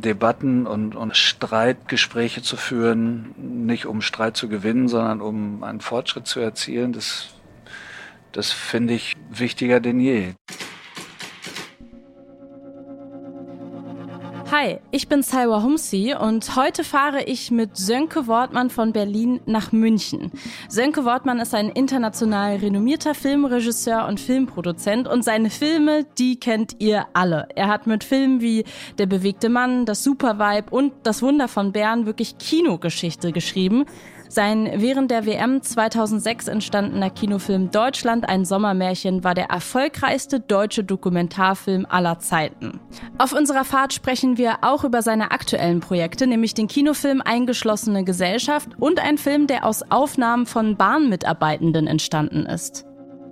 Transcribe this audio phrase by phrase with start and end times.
[0.00, 6.26] Debatten und, und Streitgespräche zu führen, nicht um Streit zu gewinnen, sondern um einen Fortschritt
[6.26, 7.28] zu erzielen, das,
[8.32, 10.34] das finde ich wichtiger denn je.
[14.60, 19.70] Hi, ich bin Salwa Humsi und heute fahre ich mit Sönke Wortmann von Berlin nach
[19.70, 20.32] München.
[20.68, 27.06] Sönke Wortmann ist ein international renommierter Filmregisseur und Filmproduzent und seine Filme, die kennt ihr
[27.12, 27.46] alle.
[27.54, 28.64] Er hat mit Filmen wie
[28.98, 33.84] Der bewegte Mann, Das Supervibe und Das Wunder von Bern wirklich Kinogeschichte geschrieben.
[34.28, 41.86] Sein während der WM 2006 entstandener Kinofilm Deutschland ein Sommermärchen war der erfolgreichste deutsche Dokumentarfilm
[41.88, 42.80] aller Zeiten.
[43.16, 48.70] Auf unserer Fahrt sprechen wir auch über seine aktuellen Projekte, nämlich den Kinofilm Eingeschlossene Gesellschaft
[48.78, 52.87] und ein Film, der aus Aufnahmen von Bahnmitarbeitenden entstanden ist.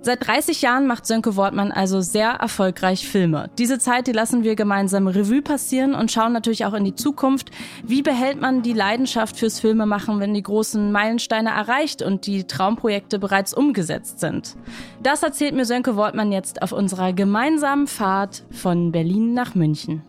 [0.07, 3.49] Seit 30 Jahren macht Sönke Wortmann also sehr erfolgreich Filme.
[3.57, 7.51] Diese Zeit, die lassen wir gemeinsam Revue passieren und schauen natürlich auch in die Zukunft.
[7.83, 13.19] Wie behält man die Leidenschaft fürs Filmemachen, wenn die großen Meilensteine erreicht und die Traumprojekte
[13.19, 14.55] bereits umgesetzt sind?
[15.03, 20.03] Das erzählt mir Sönke Wortmann jetzt auf unserer gemeinsamen Fahrt von Berlin nach München.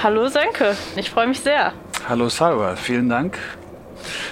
[0.00, 1.72] Hallo Sönke, ich freue mich sehr.
[2.08, 3.36] Hallo Salwa, vielen Dank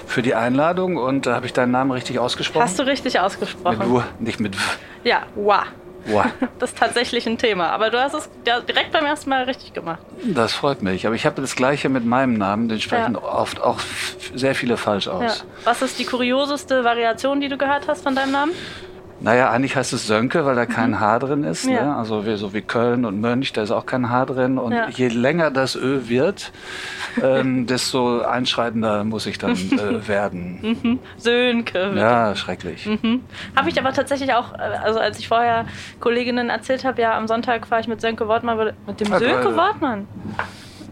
[0.09, 2.63] für die Einladung und da äh, habe ich deinen Namen richtig ausgesprochen.
[2.63, 3.77] Hast du richtig ausgesprochen?
[3.77, 4.61] Mit W, nicht mit W.
[5.03, 5.65] Ja, Wa.
[6.05, 6.25] Wa.
[6.59, 9.99] Das ist tatsächlich ein Thema, aber du hast es direkt beim ersten Mal richtig gemacht.
[10.23, 13.21] Das freut mich, aber ich habe das gleiche mit meinem Namen, den sprechen ja.
[13.21, 13.79] oft auch
[14.33, 15.39] sehr viele falsch aus.
[15.39, 15.45] Ja.
[15.65, 18.51] Was ist die kurioseste Variation, die du gehört hast von deinem Namen?
[19.21, 20.99] Naja, eigentlich heißt es Sönke, weil da kein mhm.
[20.99, 21.65] H drin ist.
[21.65, 21.83] Ja.
[21.83, 21.95] Ne?
[21.95, 24.57] Also wie, so wie Köln und Mönch, da ist auch kein H drin.
[24.57, 24.87] Und ja.
[24.89, 26.51] je länger das Ö wird,
[27.21, 30.59] ähm, desto einschreitender muss ich dann äh, werden.
[30.61, 30.99] Mhm.
[31.17, 31.93] Sönke.
[31.95, 32.85] Ja, schrecklich.
[32.85, 33.21] Mhm.
[33.55, 35.65] Habe ich aber tatsächlich auch, äh, also als ich vorher
[35.99, 40.07] Kolleginnen erzählt habe, ja, am Sonntag fahre ich mit Sönke Wortmann, mit dem Sönke Wortmann.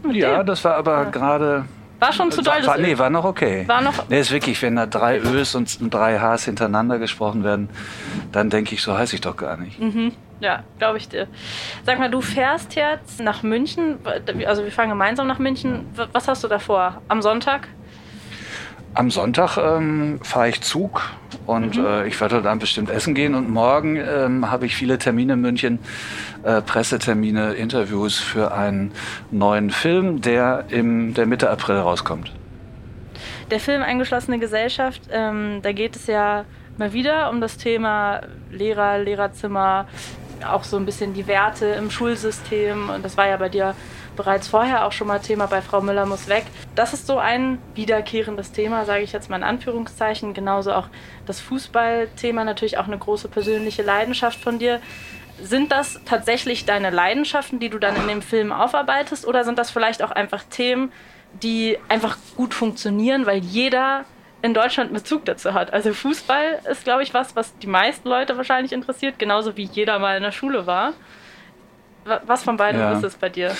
[0.04, 0.46] Mit ja, dem.
[0.48, 1.10] das war aber ja.
[1.10, 1.66] gerade
[2.00, 2.66] war schon zu doll.
[2.66, 3.68] War, nee, war noch okay.
[3.68, 4.08] War noch.
[4.10, 7.70] Nee, ist wirklich, wenn da drei Ös und drei Hs hintereinander gesprochen werden,
[8.32, 9.80] dann denke ich, so heiße ich doch gar nicht.
[9.80, 10.12] Mhm.
[10.40, 11.28] Ja, glaube ich dir.
[11.84, 13.98] Sag mal, du fährst jetzt nach München,
[14.46, 15.88] also wir fahren gemeinsam nach München.
[16.12, 17.02] Was hast du davor?
[17.08, 17.68] Am Sonntag?
[18.94, 21.02] Am Sonntag ähm, fahre ich Zug
[21.46, 21.86] und mhm.
[21.86, 23.36] äh, ich werde dann bestimmt essen gehen.
[23.36, 25.80] Und morgen ähm, habe ich viele Termine in München,
[26.44, 28.92] äh, Pressetermine, Interviews für einen
[29.32, 32.34] neuen Film, der im der Mitte April rauskommt.
[33.52, 36.46] Der Film Eingeschlossene Gesellschaft, ähm, da geht es ja
[36.78, 38.22] mal wieder um das Thema
[38.52, 39.88] Lehrer, Lehrerzimmer,
[40.48, 42.90] auch so ein bisschen die Werte im Schulsystem.
[42.90, 43.76] Und das war ja bei dir
[44.16, 46.46] bereits vorher auch schon mal Thema bei Frau Müller muss weg.
[46.76, 50.34] Das ist so ein wiederkehrendes Thema, sage ich jetzt mal in Anführungszeichen.
[50.34, 50.88] Genauso auch
[51.26, 54.82] das Fußballthema, natürlich auch eine große persönliche Leidenschaft von dir.
[55.42, 59.72] Sind das tatsächlich deine Leidenschaften, die du dann in dem Film aufarbeitest, oder sind das
[59.72, 60.92] vielleicht auch einfach Themen,
[61.44, 64.06] die einfach gut funktionieren, weil jeder
[64.42, 65.74] in Deutschland Bezug dazu hat.
[65.74, 70.00] Also Fußball ist, glaube ich, was, was die meisten Leute wahrscheinlich interessiert, genauso wie jeder
[70.00, 70.94] mal in der Schule war.
[72.26, 72.94] Was von beiden ja.
[72.94, 73.56] ist es bei dir?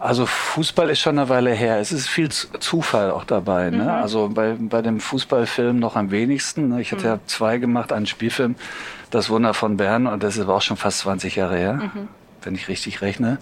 [0.00, 1.78] Also Fußball ist schon eine Weile her.
[1.78, 3.70] Es ist viel Zufall auch dabei.
[3.70, 3.84] Ne?
[3.84, 3.88] Mhm.
[3.88, 6.70] Also bei, bei dem Fußballfilm noch am wenigsten.
[6.70, 6.80] Ne?
[6.80, 7.08] Ich hatte mhm.
[7.08, 8.56] ja zwei gemacht, einen Spielfilm,
[9.14, 12.08] Das Wunder von Bern, und das ist aber auch schon fast 20 Jahre her, mhm.
[12.42, 13.38] wenn ich richtig rechne.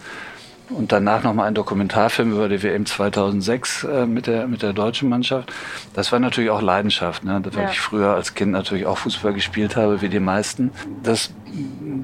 [0.68, 5.08] Und danach nochmal ein Dokumentarfilm über die WM 2006 äh, mit, der, mit der deutschen
[5.08, 5.50] Mannschaft.
[5.94, 7.40] Das war natürlich auch Leidenschaft, ne?
[7.42, 7.70] weil ja.
[7.70, 10.72] ich früher als Kind natürlich auch Fußball gespielt habe, wie die meisten.
[11.02, 11.32] Das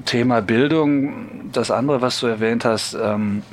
[0.05, 3.43] Thema Bildung, das andere, was du erwähnt hast, ähm,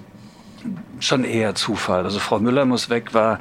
[0.98, 2.04] schon eher Zufall.
[2.04, 3.38] Also Frau Müller muss weg war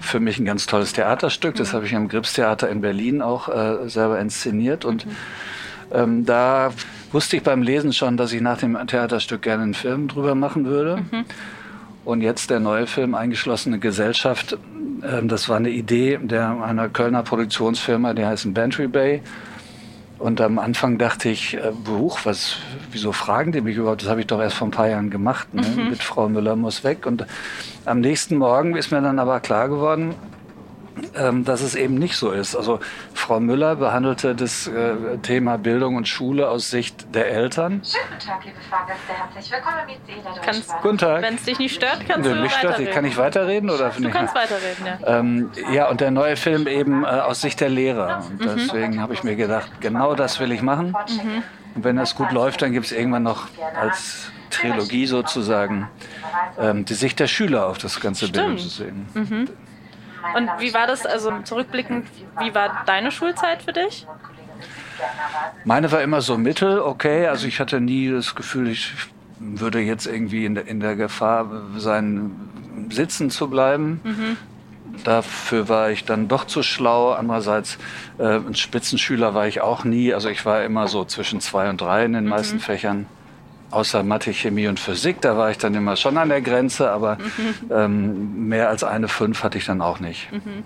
[0.00, 1.56] für mich ein ganz tolles Theaterstück.
[1.56, 1.76] Das mhm.
[1.76, 4.84] habe ich am Gripstheater in Berlin auch äh, selber inszeniert.
[4.84, 5.16] Und mhm.
[5.92, 6.70] Ähm, da
[7.12, 10.64] wusste ich beim Lesen schon, dass ich nach dem Theaterstück gerne einen Film drüber machen
[10.64, 10.96] würde.
[11.10, 11.24] Mhm.
[12.04, 14.58] Und jetzt der neue Film Eingeschlossene Gesellschaft.
[15.02, 19.22] Äh, das war eine Idee der einer Kölner Produktionsfirma, die heißt Bantry Bay.
[20.18, 22.56] Und am Anfang dachte ich, äh, Buch, was,
[22.92, 24.02] wieso fragen die mich überhaupt?
[24.02, 25.52] Das habe ich doch erst vor ein paar Jahren gemacht.
[25.52, 25.62] Ne?
[25.62, 25.90] Mhm.
[25.90, 27.06] Mit Frau Müller muss weg.
[27.06, 27.26] Und
[27.84, 30.14] am nächsten Morgen ist mir dann aber klar geworden,
[31.14, 32.56] ähm, dass es eben nicht so ist.
[32.56, 32.80] Also
[33.14, 37.82] Frau Müller behandelte das äh, Thema Bildung und Schule aus Sicht der Eltern.
[37.84, 39.12] Schönen guten Tag, liebe Fahrgäste.
[39.12, 41.22] Herzlich willkommen mit Seele kannst, Guten Tag.
[41.22, 42.52] Wenn es dich nicht stört, kannst Nö, du mich.
[42.52, 43.70] Stört, kann ich weiterreden?
[43.70, 45.18] Oder du kannst weiterreden, ja.
[45.18, 48.24] Ähm, ja, und der neue Film eben äh, aus Sicht der Lehrer.
[48.30, 48.56] Und mhm.
[48.56, 50.88] deswegen habe ich mir gedacht, genau das will ich machen.
[50.88, 51.42] Mhm.
[51.74, 53.48] Und wenn das gut läuft, dann gibt es irgendwann noch
[53.80, 55.88] als Trilogie sozusagen
[56.58, 58.34] ähm, die Sicht der Schüler auf das ganze Stimmt.
[58.34, 59.06] Bildungssystem.
[59.14, 59.48] Mhm.
[60.36, 62.06] Und wie war das, also zurückblickend,
[62.38, 64.06] wie war deine Schulzeit für dich?
[65.64, 67.26] Meine war immer so mittel, okay.
[67.26, 68.92] Also ich hatte nie das Gefühl, ich
[69.38, 72.30] würde jetzt irgendwie in der, in der Gefahr sein,
[72.90, 74.00] sitzen zu bleiben.
[74.04, 74.36] Mhm.
[75.04, 77.12] Dafür war ich dann doch zu schlau.
[77.12, 77.78] Andererseits,
[78.18, 80.12] äh, ein Spitzenschüler war ich auch nie.
[80.12, 82.30] Also ich war immer so zwischen zwei und drei in den mhm.
[82.30, 83.06] meisten Fächern.
[83.72, 87.16] Außer Mathe, Chemie und Physik, da war ich dann immer schon an der Grenze, aber
[87.16, 87.70] mhm.
[87.70, 90.30] ähm, mehr als eine fünf hatte ich dann auch nicht.
[90.30, 90.62] Mhm.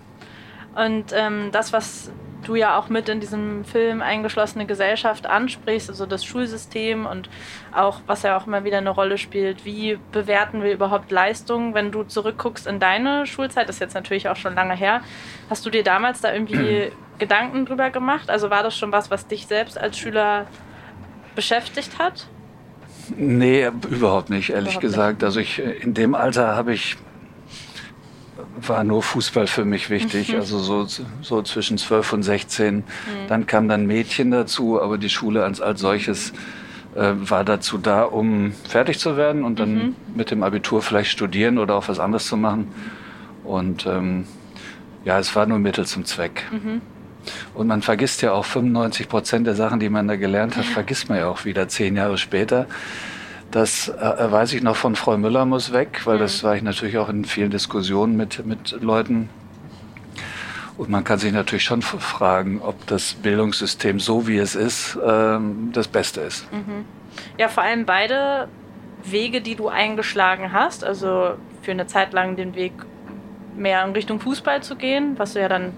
[0.75, 2.11] Und ähm, das, was
[2.45, 7.29] du ja auch mit in diesem Film eingeschlossene Gesellschaft ansprichst, also das Schulsystem und
[7.73, 11.91] auch, was ja auch immer wieder eine Rolle spielt, wie bewerten wir überhaupt Leistungen, wenn
[11.91, 15.01] du zurückguckst in deine Schulzeit, das ist jetzt natürlich auch schon lange her,
[15.49, 18.31] hast du dir damals da irgendwie Gedanken drüber gemacht?
[18.31, 20.47] Also war das schon was, was dich selbst als Schüler
[21.35, 22.29] beschäftigt hat?
[23.17, 25.19] Nee, überhaupt nicht, ehrlich überhaupt gesagt.
[25.19, 25.25] Nicht.
[25.25, 26.97] Also ich in dem Alter habe ich
[28.61, 30.41] war nur Fußball für mich wichtig, mhm.
[30.41, 30.87] also so,
[31.21, 32.77] so zwischen 12 und 16.
[32.77, 32.83] Mhm.
[33.29, 36.33] Dann kam dann Mädchen dazu, aber die Schule als, als solches
[36.95, 39.97] äh, war dazu da, um fertig zu werden und dann mhm.
[40.15, 42.69] mit dem Abitur vielleicht studieren oder auch was anderes zu machen.
[43.45, 44.27] Und ähm,
[45.05, 46.45] ja, es war nur Mittel zum Zweck.
[47.55, 51.09] Und man vergisst ja auch 95 Prozent der Sachen, die man da gelernt hat, vergisst
[51.09, 52.67] man ja auch wieder zehn Jahre später.
[53.51, 56.99] Das äh, weiß ich noch von Frau Müller muss weg, weil das war ich natürlich
[56.99, 59.29] auch in vielen Diskussionen mit, mit Leuten.
[60.77, 65.71] Und man kann sich natürlich schon fragen, ob das Bildungssystem so wie es ist, ähm,
[65.73, 66.53] das Beste ist.
[66.53, 66.85] Mhm.
[67.39, 68.49] Ja, vor allem beide
[69.03, 72.73] Wege, die du eingeschlagen hast, also für eine Zeit lang den Weg
[73.57, 75.73] mehr in Richtung Fußball zu gehen, was du ja dann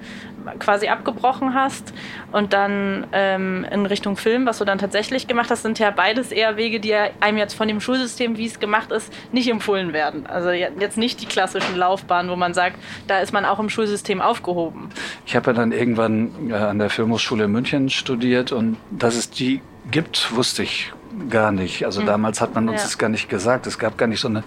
[0.58, 1.92] quasi abgebrochen hast
[2.32, 6.32] und dann ähm, in Richtung Film, was du dann tatsächlich gemacht hast, sind ja beides
[6.32, 10.26] eher Wege, die einem jetzt von dem Schulsystem, wie es gemacht ist, nicht empfohlen werden.
[10.26, 14.20] Also jetzt nicht die klassischen Laufbahnen, wo man sagt, da ist man auch im Schulsystem
[14.20, 14.90] aufgehoben.
[15.26, 19.30] Ich habe ja dann irgendwann äh, an der Filmhochschule in München studiert und dass es
[19.30, 19.60] die
[19.90, 20.92] gibt, wusste ich
[21.30, 21.84] gar nicht.
[21.84, 22.06] Also mhm.
[22.06, 22.84] damals hat man uns ja.
[22.84, 23.66] das gar nicht gesagt.
[23.66, 24.44] Es gab gar nicht so eine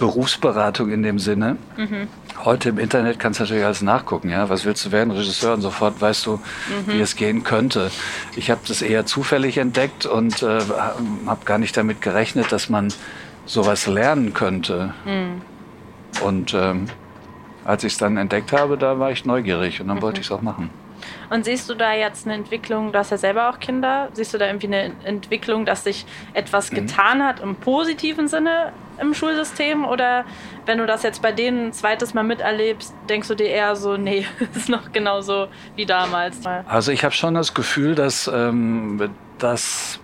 [0.00, 1.56] Berufsberatung in dem Sinne.
[1.76, 2.08] Mhm.
[2.44, 4.30] Heute im Internet kannst du natürlich alles nachgucken.
[4.30, 4.48] Ja?
[4.48, 5.12] Was willst du werden?
[5.12, 6.92] Regisseur und sofort weißt du, mhm.
[6.92, 7.92] wie es gehen könnte.
[8.34, 10.60] Ich habe das eher zufällig entdeckt und äh,
[11.26, 12.92] habe gar nicht damit gerechnet, dass man
[13.46, 14.94] sowas lernen könnte.
[15.04, 15.42] Mhm.
[16.22, 16.86] Und ähm,
[17.64, 20.02] als ich es dann entdeckt habe, da war ich neugierig und dann mhm.
[20.02, 20.70] wollte ich es auch machen.
[21.30, 24.38] Und siehst du da jetzt eine Entwicklung, du hast ja selber auch Kinder, siehst du
[24.38, 26.04] da irgendwie eine Entwicklung, dass sich
[26.34, 26.76] etwas mhm.
[26.76, 29.84] getan hat im positiven Sinne im Schulsystem?
[29.84, 30.24] Oder
[30.66, 33.96] wenn du das jetzt bei denen ein zweites Mal miterlebst, denkst du dir eher so,
[33.96, 35.46] nee, ist noch genauso
[35.76, 36.44] wie damals?
[36.66, 40.00] Also ich habe schon das Gefühl, dass, ähm, dass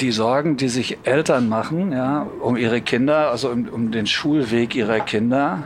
[0.00, 4.74] die Sorgen, die sich Eltern machen, ja, um ihre Kinder, also um, um den Schulweg
[4.74, 5.64] ihrer Kinder,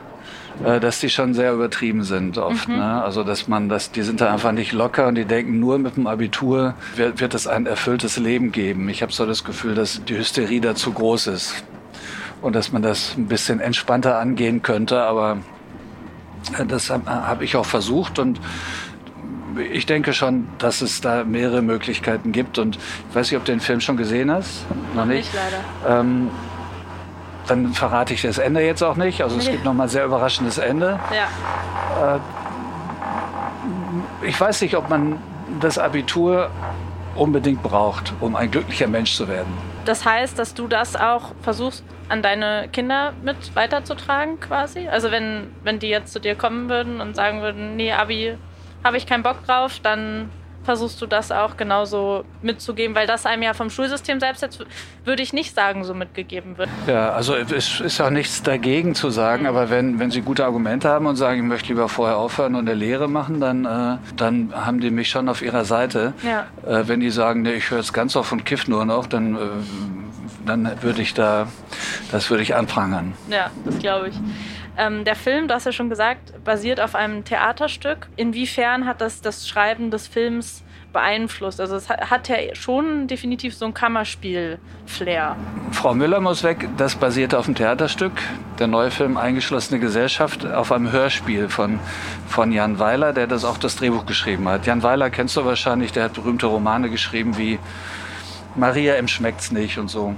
[0.62, 2.69] äh, dass die schon sehr übertrieben sind oft.
[2.69, 2.77] Mhm.
[2.77, 3.03] Ne?
[3.03, 5.97] Also dass man, dass die sind da einfach nicht locker und die denken, nur mit
[5.97, 8.89] dem Abitur wird, wird es ein erfülltes Leben geben.
[8.89, 11.65] Ich habe so das Gefühl, dass die Hysterie da zu groß ist
[12.43, 15.03] und dass man das ein bisschen entspannter angehen könnte.
[15.03, 15.39] Aber
[16.59, 18.41] äh, das habe ich auch versucht und
[19.73, 22.59] ich denke schon, dass es da mehrere Möglichkeiten gibt.
[22.59, 24.67] Und ich weiß nicht, ob du den Film schon gesehen hast.
[24.95, 25.33] Noch nicht.
[25.33, 26.00] nicht leider.
[26.00, 26.31] Ähm,
[27.46, 29.23] dann verrate ich das Ende jetzt auch nicht.
[29.23, 30.99] Also es gibt noch mal ein sehr überraschendes Ende.
[31.12, 32.17] Ja.
[32.17, 32.20] Äh,
[34.26, 35.19] ich weiß nicht, ob man
[35.61, 36.50] das Abitur
[37.14, 39.52] unbedingt braucht, um ein glücklicher Mensch zu werden.
[39.85, 44.88] Das heißt, dass du das auch versuchst, an deine Kinder mit weiterzutragen quasi?
[44.88, 48.37] Also wenn, wenn die jetzt zu dir kommen würden und sagen würden, nee, Abi,
[48.83, 50.28] habe ich keinen Bock drauf, dann
[50.64, 54.64] versuchst du das auch genauso mitzugeben, weil das einem ja vom Schulsystem selbst jetzt,
[55.04, 56.68] würde ich nicht sagen, so mitgegeben wird.
[56.87, 59.49] Ja, also es ist auch nichts dagegen zu sagen, mhm.
[59.49, 62.68] aber wenn, wenn sie gute Argumente haben und sagen, ich möchte lieber vorher aufhören und
[62.68, 66.14] eine Lehre machen, dann, äh, dann haben die mich schon auf ihrer Seite.
[66.23, 66.47] Ja.
[66.66, 69.37] Äh, wenn die sagen, nee, ich höre jetzt ganz auf und kiff nur noch, dann,
[69.37, 69.38] äh,
[70.47, 71.49] dann würde ich da,
[72.11, 73.14] das würde ich anprangern.
[73.28, 74.14] Ja, das glaube ich.
[74.76, 78.09] Ähm, der Film, du hast ja schon gesagt, basiert auf einem Theaterstück.
[78.16, 80.64] Inwiefern hat das das Schreiben des Films
[80.95, 81.61] beeinflusst?
[81.61, 85.37] Also es hat ja schon definitiv so ein Kammerspiel-Flair.
[85.73, 88.12] Frau Müller muss weg, das basiert auf einem Theaterstück.
[88.59, 91.78] Der neue Film Eingeschlossene Gesellschaft auf einem Hörspiel von,
[92.26, 94.66] von Jan Weiler, der das auch das Drehbuch geschrieben hat.
[94.66, 97.59] Jan Weiler kennst du wahrscheinlich, der hat berühmte Romane geschrieben wie
[98.57, 100.14] Maria im Schmeckt's nicht und so.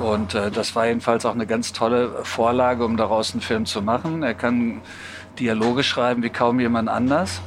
[0.00, 3.82] Und äh, das war jedenfalls auch eine ganz tolle Vorlage, um daraus einen Film zu
[3.82, 4.22] machen.
[4.22, 4.80] Er kann
[5.38, 7.40] Dialoge schreiben wie kaum jemand anders.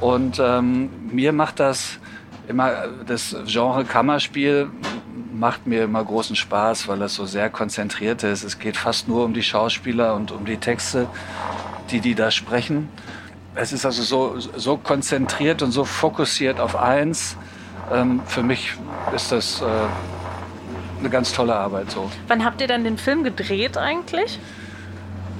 [0.00, 1.98] Und ähm, mir macht das
[2.46, 4.70] immer, das Genre Kammerspiel
[5.32, 8.42] macht mir immer großen Spaß, weil das so sehr konzentriert ist.
[8.42, 11.06] Es geht fast nur um die Schauspieler und um die Texte,
[11.90, 12.88] die die da sprechen.
[13.54, 17.36] es ist also so, so konzentriert und so fokussiert auf eins.
[17.92, 18.74] Ähm, für mich
[19.14, 19.64] ist das äh,
[21.00, 22.10] eine ganz tolle Arbeit so.
[22.26, 24.38] Wann habt ihr dann den Film gedreht eigentlich?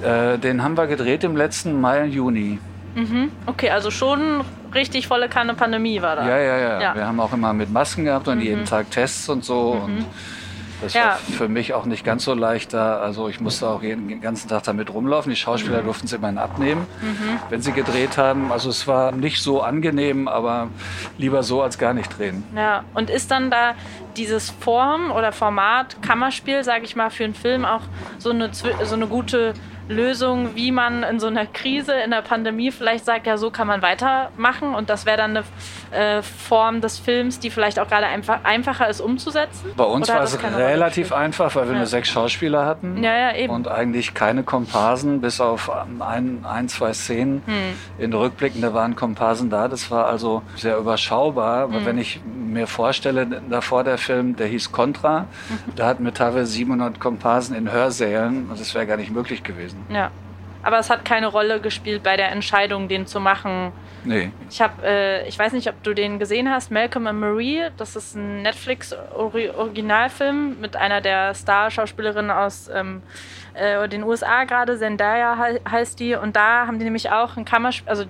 [0.03, 2.59] Äh, den haben wir gedreht im letzten Mai, Juni.
[2.95, 3.31] Mhm.
[3.45, 4.41] Okay, also schon
[4.73, 6.27] richtig volle Kanne Pandemie war da.
[6.27, 6.95] Ja, ja, ja, ja.
[6.95, 8.43] Wir haben auch immer mit Masken gehabt und mhm.
[8.43, 9.75] jeden Tag Tests und so.
[9.75, 9.83] Mhm.
[9.83, 10.05] Und
[10.81, 11.05] das ja.
[11.05, 12.99] war für mich auch nicht ganz so leicht da.
[12.99, 15.29] Also ich musste auch jeden ganzen Tag damit rumlaufen.
[15.29, 15.85] Die Schauspieler mhm.
[15.85, 17.39] durften es immerhin abnehmen, mhm.
[17.49, 18.51] wenn sie gedreht haben.
[18.51, 20.69] Also es war nicht so angenehm, aber
[21.17, 22.43] lieber so als gar nicht drehen.
[22.55, 23.75] Ja, und ist dann da
[24.17, 27.81] dieses Form oder Format Kammerspiel, sage ich mal, für einen Film auch
[28.17, 29.53] so eine, so eine gute
[29.89, 33.67] Lösung, wie man in so einer Krise, in der Pandemie vielleicht sagt, ja, so kann
[33.67, 35.43] man weitermachen und das wäre dann eine
[35.91, 39.71] äh, Form des Films, die vielleicht auch gerade einfach, einfacher ist umzusetzen?
[39.75, 41.79] Bei uns war es relativ einfach, weil wir ja.
[41.79, 46.93] nur sechs Schauspieler hatten ja, ja, und eigentlich keine Komparsen, bis auf ein, ein zwei
[46.93, 48.03] Szenen hm.
[48.03, 49.67] in Rückblicken, da waren Komparsen da.
[49.67, 51.67] Das war also sehr überschaubar.
[51.67, 51.85] Hm.
[51.85, 52.19] wenn ich
[52.53, 55.75] mir vorstelle, davor der Film, der hieß Contra, mhm.
[55.75, 59.79] da hatten wir teilweise 700 Komparsen in Hörsälen und das wäre gar nicht möglich gewesen.
[59.89, 60.11] Ja.
[60.61, 63.71] Aber es hat keine Rolle gespielt bei der Entscheidung, den zu machen.
[64.03, 64.31] Nee.
[64.49, 67.67] Ich habe, äh, ich weiß nicht, ob du den gesehen hast, Malcolm and Marie.
[67.77, 73.01] Das ist ein Netflix-Originalfilm mit einer der Star-Schauspielerinnen aus ähm,
[73.53, 75.37] äh, den USA gerade, Zendaya
[75.69, 76.15] heißt die.
[76.15, 78.05] Und da haben die nämlich auch ein Kammerspiel, also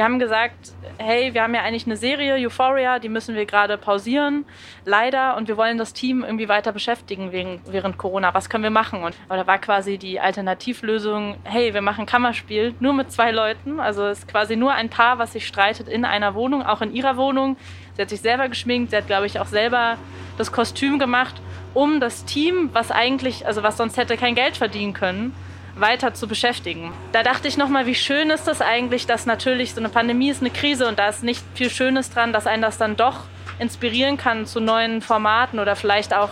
[0.00, 3.76] die haben gesagt, hey, wir haben ja eigentlich eine Serie, Euphoria, die müssen wir gerade
[3.76, 4.46] pausieren,
[4.86, 5.36] leider.
[5.36, 8.32] Und wir wollen das Team irgendwie weiter beschäftigen wegen, während Corona.
[8.32, 9.02] Was können wir machen?
[9.02, 13.78] Und da war quasi die Alternativlösung, hey, wir machen Kammerspiel, nur mit zwei Leuten.
[13.78, 16.94] Also es ist quasi nur ein Paar, was sich streitet in einer Wohnung, auch in
[16.94, 17.58] ihrer Wohnung.
[17.94, 19.98] Sie hat sich selber geschminkt, sie hat, glaube ich, auch selber
[20.38, 21.34] das Kostüm gemacht
[21.74, 25.32] um das Team, was eigentlich, also was sonst hätte kein Geld verdienen können,
[25.80, 26.92] weiter zu beschäftigen.
[27.12, 30.40] Da dachte ich nochmal, wie schön ist das eigentlich, dass natürlich so eine Pandemie ist
[30.40, 33.24] eine Krise und da ist nicht viel Schönes dran, dass einen das dann doch
[33.58, 36.30] inspirieren kann zu neuen Formaten oder vielleicht auch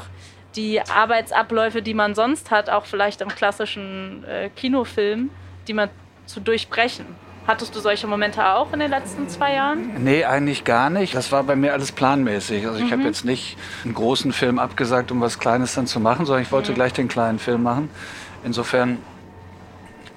[0.57, 5.31] die Arbeitsabläufe, die man sonst hat, auch vielleicht im klassischen äh, Kinofilm,
[5.69, 5.91] die man
[6.27, 7.07] zu durchbrechen.
[7.47, 10.05] Hattest du solche Momente auch in den letzten zwei Jahren?
[10.05, 11.15] Nee, eigentlich gar nicht.
[11.15, 12.67] Das war bei mir alles planmäßig.
[12.67, 12.91] Also ich mhm.
[12.91, 16.53] habe jetzt nicht einen großen Film abgesagt, um was Kleines dann zu machen, sondern ich
[16.53, 16.75] wollte mhm.
[16.75, 17.89] gleich den kleinen Film machen.
[18.45, 18.99] Insofern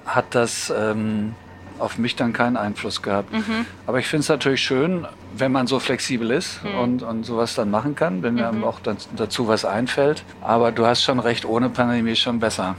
[0.06, 1.34] hat das ähm,
[1.78, 3.32] auf mich dann keinen Einfluss gehabt.
[3.32, 3.66] Mhm.
[3.86, 6.78] Aber ich finde es natürlich schön, wenn man so flexibel ist mhm.
[6.78, 8.64] und, und sowas dann machen kann, wenn mir mhm.
[8.64, 10.24] auch dazu was einfällt.
[10.40, 12.76] Aber du hast schon recht, ohne Pandemie schon besser.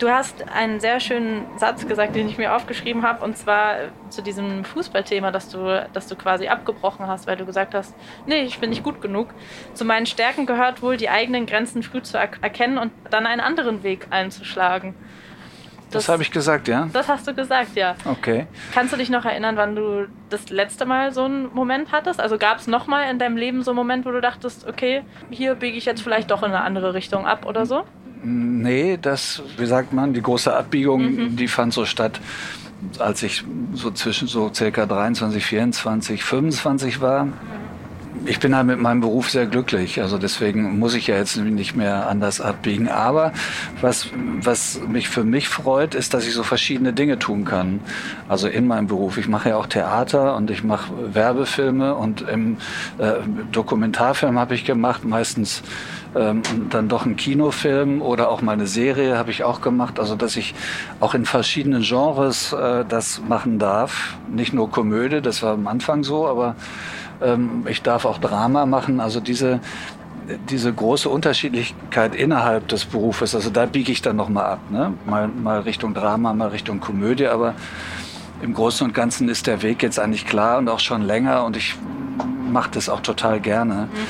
[0.00, 3.76] Du hast einen sehr schönen Satz gesagt, den ich mir aufgeschrieben habe, und zwar
[4.10, 7.94] zu diesem Fußballthema, dass du, dass du quasi abgebrochen hast, weil du gesagt hast,
[8.26, 9.28] nee, ich bin nicht gut genug.
[9.72, 13.84] Zu meinen Stärken gehört wohl, die eigenen Grenzen früh zu erkennen und dann einen anderen
[13.84, 14.94] Weg einzuschlagen.
[15.94, 16.88] Das, das habe ich gesagt, ja?
[16.92, 17.94] Das hast du gesagt, ja.
[18.04, 18.46] Okay.
[18.72, 22.20] Kannst du dich noch erinnern, wann du das letzte Mal so einen Moment hattest?
[22.20, 25.54] Also gab es nochmal in deinem Leben so einen Moment, wo du dachtest, okay, hier
[25.54, 27.84] biege ich jetzt vielleicht doch in eine andere Richtung ab oder so?
[28.22, 31.36] Nee, das, wie sagt man, die große Abbiegung, mhm.
[31.36, 32.20] die fand so statt,
[32.98, 37.28] als ich so zwischen so circa 23, 24, 25 war.
[38.26, 41.76] Ich bin halt mit meinem Beruf sehr glücklich, also deswegen muss ich ja jetzt nicht
[41.76, 42.88] mehr anders abbiegen.
[42.88, 43.32] Aber
[43.82, 44.08] was,
[44.40, 47.80] was mich für mich freut, ist, dass ich so verschiedene Dinge tun kann.
[48.26, 49.18] Also in meinem Beruf.
[49.18, 52.56] Ich mache ja auch Theater und ich mache Werbefilme und im
[52.98, 53.14] äh,
[53.52, 55.62] Dokumentarfilm habe ich gemacht, meistens
[56.16, 60.00] ähm, dann doch ein Kinofilm oder auch mal eine Serie habe ich auch gemacht.
[60.00, 60.54] Also dass ich
[61.00, 64.16] auch in verschiedenen Genres äh, das machen darf.
[64.30, 66.56] Nicht nur Komödie, das war am Anfang so, aber
[67.66, 69.00] ich darf auch Drama machen.
[69.00, 69.60] Also diese
[70.50, 74.60] diese große Unterschiedlichkeit innerhalb des Berufes, also da biege ich dann nochmal ab.
[74.70, 74.94] Ne?
[75.04, 77.54] Mal, mal Richtung Drama, mal Richtung Komödie, aber
[78.42, 81.56] im Großen und Ganzen ist der Weg jetzt eigentlich klar und auch schon länger und
[81.56, 81.76] ich
[82.50, 83.88] mache das auch total gerne.
[83.92, 84.06] Mhm.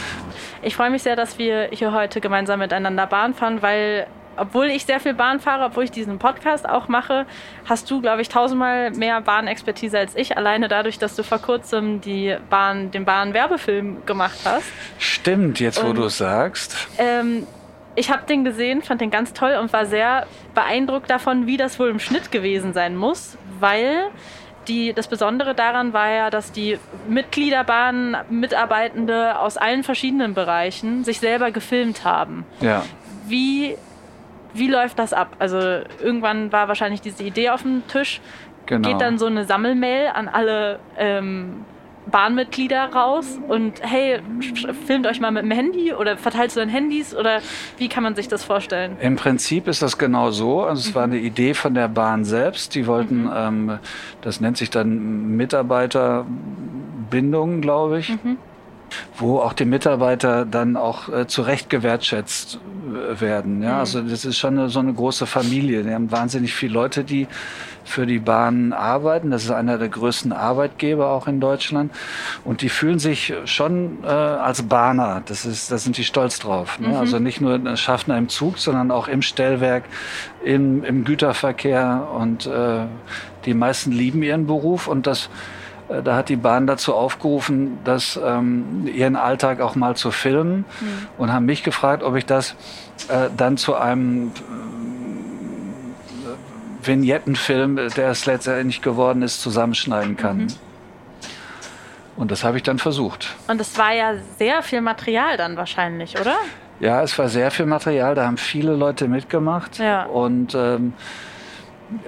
[0.63, 4.85] Ich freue mich sehr, dass wir hier heute gemeinsam miteinander Bahn fahren, weil obwohl ich
[4.85, 7.27] sehr viel Bahn fahre, obwohl ich diesen Podcast auch mache,
[7.65, 10.37] hast du, glaube ich, tausendmal mehr Bahnexpertise als ich.
[10.37, 14.67] Alleine dadurch, dass du vor kurzem die Bahn, den Bahn-Werbefilm gemacht hast.
[14.99, 16.77] Stimmt, jetzt wo du es sagst.
[16.99, 17.47] Ähm,
[17.97, 21.79] ich habe den gesehen, fand den ganz toll und war sehr beeindruckt davon, wie das
[21.79, 24.11] wohl im Schnitt gewesen sein muss, weil
[24.69, 31.21] die, das Besondere daran war ja, dass die Mitgliederbahnen, Mitarbeitende aus allen verschiedenen Bereichen sich
[31.21, 32.45] selber gefilmt haben.
[32.61, 32.85] Ja.
[33.27, 33.77] Wie,
[34.55, 35.37] wie läuft das ab?
[35.39, 38.21] Also irgendwann war wahrscheinlich diese Idee auf dem Tisch.
[38.67, 38.89] Genau.
[38.89, 41.65] Geht dann so eine Sammelmail an alle ähm,
[42.07, 44.21] Bahnmitglieder raus und hey,
[44.87, 47.41] filmt euch mal mit dem Handy oder verteilst du dann Handys oder
[47.79, 48.97] wie kann man sich das vorstellen?
[49.01, 50.63] Im Prinzip ist das genau so.
[50.63, 50.95] Also es mhm.
[50.95, 52.75] war eine Idee von der Bahn selbst.
[52.75, 53.33] Die wollten, mhm.
[53.35, 53.79] ähm,
[54.23, 58.11] das nennt sich dann Mitarbeiterbindung, glaube ich.
[58.11, 58.39] Mhm
[59.17, 63.63] wo auch die Mitarbeiter dann auch äh, zu Recht gewertschätzt äh, werden.
[63.63, 63.79] Ja, mhm.
[63.79, 65.85] also das ist schon eine, so eine große Familie.
[65.85, 67.27] Wir haben wahnsinnig viele Leute, die
[67.85, 69.31] für die Bahn arbeiten.
[69.31, 71.93] Das ist einer der größten Arbeitgeber auch in Deutschland.
[72.45, 75.23] Und die fühlen sich schon äh, als Bahner.
[75.27, 76.81] Das ist, da sind die stolz drauf.
[76.81, 76.89] Ne?
[76.89, 76.95] Mhm.
[76.95, 79.85] Also nicht nur Schaffner im Zug, sondern auch im Stellwerk,
[80.45, 82.09] im, im Güterverkehr.
[82.19, 82.87] Und äh,
[83.45, 85.54] die meisten lieben ihren Beruf und das äh,
[85.89, 91.09] da hat die Bahn dazu aufgerufen, das, ähm, ihren Alltag auch mal zu filmen mhm.
[91.19, 92.53] und haben mich gefragt, ob ich das
[93.09, 94.31] äh, dann zu einem äh,
[96.87, 100.39] Vignettenfilm, der es letztendlich geworden ist, zusammenschneiden kann.
[100.39, 100.47] Mhm.
[102.17, 103.35] Und das habe ich dann versucht.
[103.49, 106.37] Und es war ja sehr viel Material dann wahrscheinlich, oder?
[106.81, 108.15] Ja, es war sehr viel Material.
[108.15, 109.79] Da haben viele Leute mitgemacht.
[109.79, 110.05] Ja.
[110.05, 110.93] Und ähm,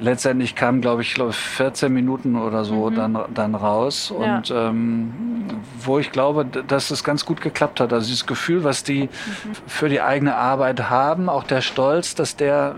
[0.00, 2.94] letztendlich kamen, glaube ich, 14 Minuten oder so mhm.
[2.94, 4.12] dann, dann raus.
[4.18, 4.36] Ja.
[4.36, 5.14] Und ähm,
[5.78, 7.92] wo ich glaube, dass es ganz gut geklappt hat.
[7.92, 9.08] Also dieses Gefühl, was die mhm.
[9.66, 12.74] für die eigene Arbeit haben, auch der Stolz, dass der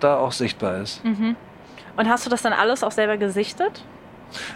[0.00, 1.04] da auch sichtbar ist.
[1.04, 1.36] Mhm.
[1.96, 3.82] Und hast du das dann alles auch selber gesichtet?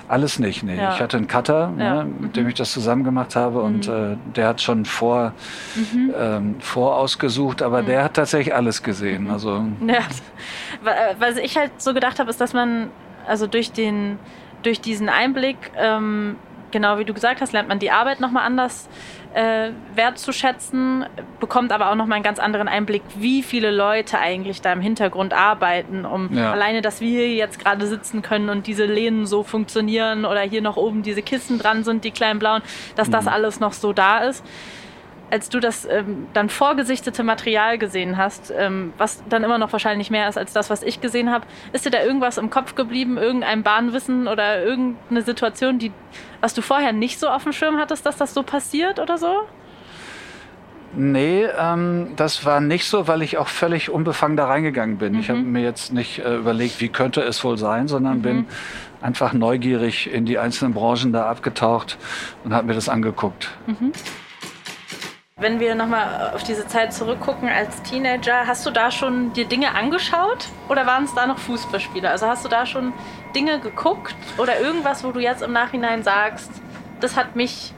[0.09, 0.77] Alles nicht, nee.
[0.77, 0.95] Ja.
[0.95, 2.05] Ich hatte einen Cutter, ja.
[2.05, 3.65] ne, mit dem ich das zusammen gemacht habe mhm.
[3.65, 5.33] und äh, der hat schon vor,
[5.75, 6.12] mhm.
[6.19, 7.87] ähm, vorausgesucht, aber mhm.
[7.87, 9.25] der hat tatsächlich alles gesehen.
[9.25, 9.31] Mhm.
[9.31, 10.00] Also ja.
[11.19, 12.91] Was ich halt so gedacht habe, ist, dass man
[13.27, 14.19] also durch den
[14.62, 16.37] durch diesen Einblick, ähm,
[16.71, 18.89] genau wie du gesagt hast, lernt man die Arbeit nochmal anders
[19.35, 21.07] äh, wertzuschätzen,
[21.39, 25.33] bekommt aber auch nochmal einen ganz anderen Einblick, wie viele Leute eigentlich da im Hintergrund
[25.33, 26.53] arbeiten, um ja.
[26.53, 30.77] alleine, dass wir jetzt gerade sitzen können und diese Lehnen so funktionieren oder hier noch
[30.77, 32.62] oben diese Kissen dran sind, die kleinen blauen,
[32.97, 33.12] dass mhm.
[33.12, 34.45] das alles noch so da ist
[35.30, 40.10] als du das ähm, dann vorgesichtete Material gesehen hast, ähm, was dann immer noch wahrscheinlich
[40.10, 43.16] mehr ist als das, was ich gesehen habe, ist dir da irgendwas im Kopf geblieben,
[43.16, 45.92] irgendein Bahnwissen oder irgendeine Situation, die,
[46.40, 49.42] was du vorher nicht so auf dem Schirm hattest, dass das so passiert oder so?
[50.92, 55.12] Nee, ähm, das war nicht so, weil ich auch völlig unbefangen da reingegangen bin.
[55.12, 55.21] Mhm.
[55.21, 58.23] Ich habe mir jetzt nicht äh, überlegt, wie könnte es wohl sein, sondern mhm.
[58.23, 58.47] bin
[59.00, 61.97] einfach neugierig in die einzelnen Branchen da abgetaucht
[62.45, 63.50] und habe mir das angeguckt.
[63.66, 63.93] Mhm.
[65.41, 69.75] Wenn wir nochmal auf diese Zeit zurückgucken als Teenager, hast du da schon dir Dinge
[69.75, 72.11] angeschaut oder waren es da noch Fußballspiele?
[72.11, 72.93] Also hast du da schon
[73.35, 76.50] Dinge geguckt oder irgendwas, wo du jetzt im Nachhinein sagst,
[77.00, 77.73] das hat mich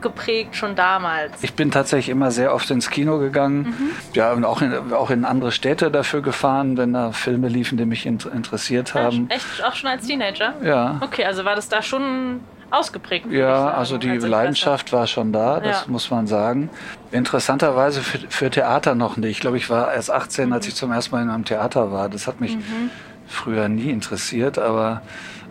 [0.00, 1.40] geprägt schon damals?
[1.42, 3.62] Ich bin tatsächlich immer sehr oft ins Kino gegangen.
[3.62, 3.90] Mhm.
[4.12, 7.86] Ja, und auch in, auch in andere Städte dafür gefahren, wenn da Filme liefen, die
[7.86, 9.30] mich interessiert haben.
[9.30, 9.64] Echt?
[9.64, 10.54] Auch schon als Teenager?
[10.64, 11.00] Ja.
[11.00, 12.40] Okay, also war das da schon
[12.74, 13.26] ausgeprägt.
[13.30, 15.90] Ja, sagen, also die Leidenschaft war schon da, das ja.
[15.90, 16.70] muss man sagen.
[17.10, 19.30] Interessanterweise für, für, Theater noch nicht.
[19.30, 20.52] Ich glaube, ich war erst 18, mhm.
[20.52, 22.08] als ich zum ersten Mal in einem Theater war.
[22.08, 22.90] Das hat mich mhm.
[23.26, 25.02] früher nie interessiert, aber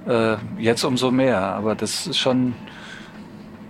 [0.07, 1.39] äh, jetzt umso mehr.
[1.39, 2.53] Aber das ist schon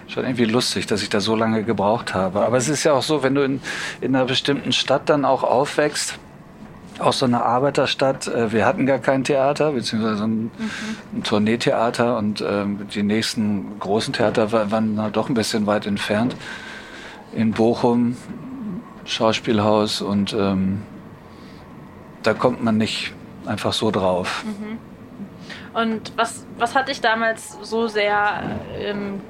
[0.07, 2.41] schon irgendwie lustig, dass ich da so lange gebraucht habe.
[2.41, 3.61] Aber es ist ja auch so, wenn du in,
[3.99, 6.19] in einer bestimmten Stadt dann auch aufwächst,
[6.99, 8.27] aus so einer Arbeiterstadt.
[8.27, 10.51] Äh, wir hatten gar kein Theater, beziehungsweise ein, mhm.
[11.13, 16.35] ein Tourneetheater und ähm, die nächsten großen Theater waren da doch ein bisschen weit entfernt.
[17.33, 18.15] In Bochum,
[19.05, 20.83] Schauspielhaus und ähm,
[22.21, 23.13] da kommt man nicht
[23.45, 24.43] einfach so drauf.
[24.45, 24.77] Mhm.
[25.73, 29.21] Und was, was hat dich damals so sehr ähm,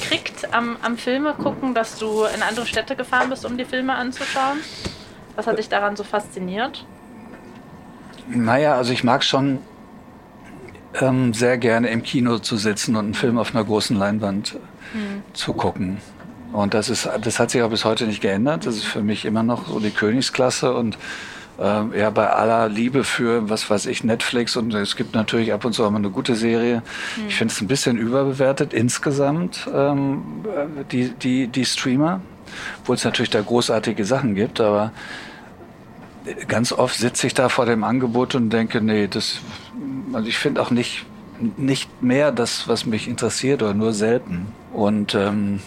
[0.00, 3.94] gekriegt am, am Filme gucken, dass du in andere Städte gefahren bist, um die Filme
[3.94, 4.58] anzuschauen?
[5.36, 6.86] Was hat dich daran so fasziniert?
[8.30, 9.58] Naja, also ich mag schon
[11.00, 14.54] ähm, sehr gerne im Kino zu sitzen und einen Film auf einer großen Leinwand
[14.94, 15.22] mhm.
[15.32, 15.98] zu gucken.
[16.52, 18.66] Und das, ist, das hat sich auch bis heute nicht geändert.
[18.66, 20.98] Das ist für mich immer noch so die Königsklasse und
[21.60, 25.64] äh, ja, bei aller Liebe für, was weiß ich, Netflix und es gibt natürlich ab
[25.64, 26.82] und zu auch mal eine gute Serie.
[27.16, 27.28] Mhm.
[27.28, 30.22] Ich finde es ein bisschen überbewertet insgesamt, ähm,
[30.90, 32.20] die, die, die Streamer,
[32.80, 34.92] obwohl es natürlich da großartige Sachen gibt, aber
[36.48, 39.40] ganz oft sitze ich da vor dem Angebot und denke, nee, das,
[40.12, 41.06] also ich finde auch nicht,
[41.56, 44.46] nicht mehr das, was mich interessiert oder nur selten.
[44.72, 45.60] Und ähm,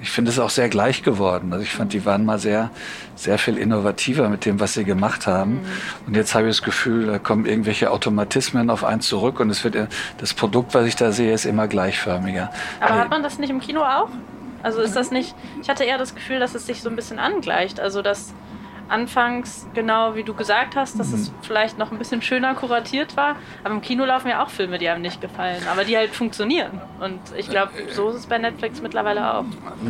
[0.00, 1.52] ich finde es auch sehr gleich geworden.
[1.52, 2.70] Also ich fand, die waren mal sehr,
[3.16, 5.54] sehr viel innovativer mit dem, was sie gemacht haben.
[5.54, 5.60] Mhm.
[6.06, 9.64] Und jetzt habe ich das Gefühl, da kommen irgendwelche Automatismen auf eins zurück und es
[9.64, 9.76] wird
[10.18, 12.50] das Produkt, was ich da sehe, ist immer gleichförmiger.
[12.80, 14.08] Aber hat man das nicht im Kino auch?
[14.62, 15.34] Also ist das nicht?
[15.62, 17.80] Ich hatte eher das Gefühl, dass es sich so ein bisschen angleicht.
[17.80, 18.34] Also dass
[18.88, 21.14] anfangs genau wie du gesagt hast, dass mhm.
[21.14, 23.36] es vielleicht noch ein bisschen schöner kuratiert war.
[23.64, 26.80] Aber im Kino laufen ja auch Filme, die einem nicht gefallen, aber die halt funktionieren.
[27.00, 29.44] Und ich glaube, so ist es bei Netflix mittlerweile auch.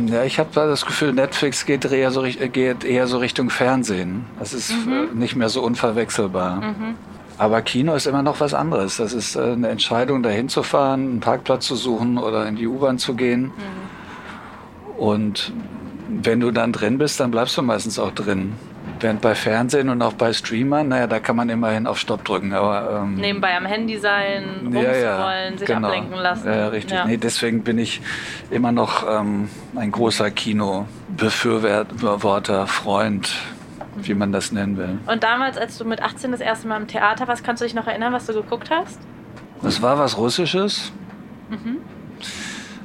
[0.07, 4.25] Ja, ich habe das Gefühl, Netflix geht eher so, geht eher so Richtung Fernsehen.
[4.39, 5.09] Das ist mhm.
[5.11, 6.61] Äh, nicht mehr so unverwechselbar.
[6.61, 6.95] Mhm.
[7.37, 8.97] Aber Kino ist immer noch was anderes.
[8.97, 12.67] Das ist äh, eine Entscheidung, dahin zu fahren, einen Parkplatz zu suchen oder in die
[12.67, 13.43] U-Bahn zu gehen.
[13.43, 14.99] Mhm.
[14.99, 15.53] Und
[16.09, 18.53] wenn du dann drin bist, dann bleibst du meistens auch drin.
[19.01, 22.51] Während bei Fernsehen und auch bei Streamern, naja, da kann man immerhin auf Stopp drücken.
[22.53, 25.87] Aber, ähm, Nebenbei am Handy sein, rumscrollen, ja, ja, sich genau.
[25.87, 26.47] ablenken lassen.
[26.47, 26.97] Ja, richtig.
[26.97, 27.05] Ja.
[27.05, 28.01] Nee, deswegen bin ich
[28.51, 33.31] immer noch ähm, ein großer Kino-Befürworter, Freund,
[33.95, 34.99] wie man das nennen will.
[35.07, 37.75] Und damals, als du mit 18 das erste Mal im Theater warst, kannst du dich
[37.75, 38.99] noch erinnern, was du geguckt hast?
[39.61, 40.91] Das war was Russisches.
[41.49, 41.77] Mhm.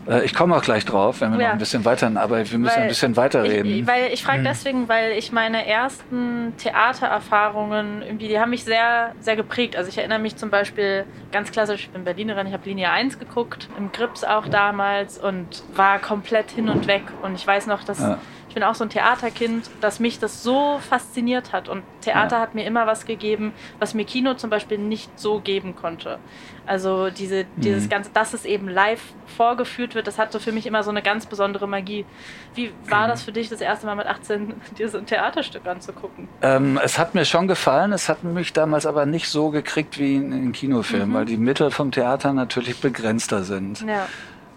[0.08, 1.46] Äh, ich komme auch gleich drauf, wenn wir ja.
[1.46, 3.70] noch ein bisschen weiter, aber wir müssen weil ein bisschen weiterreden.
[3.70, 4.44] Ich, weil ich frage mhm.
[4.44, 9.76] deswegen, weil ich meine ersten Theatererfahrungen irgendwie, die haben mich sehr, sehr geprägt.
[9.76, 13.18] Also ich erinnere mich zum Beispiel ganz klassisch, ich bin Berlinerin, ich habe Linie 1
[13.18, 17.02] geguckt, im Grips auch damals und war komplett hin und weg.
[17.22, 18.18] Und ich weiß noch, dass ja
[18.54, 21.68] ich bin auch so ein Theaterkind, dass mich das so fasziniert hat.
[21.68, 22.42] Und Theater ja.
[22.42, 26.20] hat mir immer was gegeben, was mir Kino zum Beispiel nicht so geben konnte.
[26.64, 27.88] Also diese, dieses mhm.
[27.88, 29.02] ganze, dass es eben live
[29.36, 32.06] vorgeführt wird, das hatte für mich immer so eine ganz besondere Magie.
[32.54, 33.10] Wie war mhm.
[33.10, 36.28] das für dich, das erste Mal mit 18 dir so ein Theaterstück anzugucken?
[36.40, 40.14] Ähm, es hat mir schon gefallen, es hat mich damals aber nicht so gekriegt wie
[40.14, 41.14] in, in Kinofilmen, mhm.
[41.14, 43.80] weil die Mittel vom Theater natürlich begrenzter sind.
[43.80, 44.06] Ja.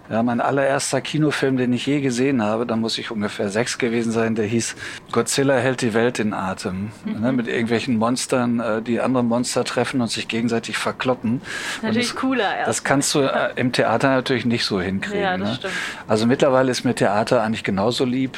[0.10, 4.14] Ja, mein allererster Kinofilm, den ich je gesehen habe, da muss ich ungefähr sechs gewesen
[4.14, 4.76] sein, der hieß
[5.12, 6.92] Godzilla hält die Welt in Atem.
[7.04, 7.22] Mhm.
[7.22, 11.42] Ne, mit irgendwelchen Monstern, äh, die andere Monster treffen und sich gegenseitig verkloppen.
[11.82, 12.56] Natürlich das, cooler.
[12.56, 12.70] Erst.
[12.70, 15.22] Das kannst du äh, im Theater natürlich nicht so hinkriegen.
[15.22, 15.56] Ja, das ne?
[15.56, 15.74] stimmt.
[16.08, 18.38] Also mittlerweile ist mir Theater eigentlich genauso lieb.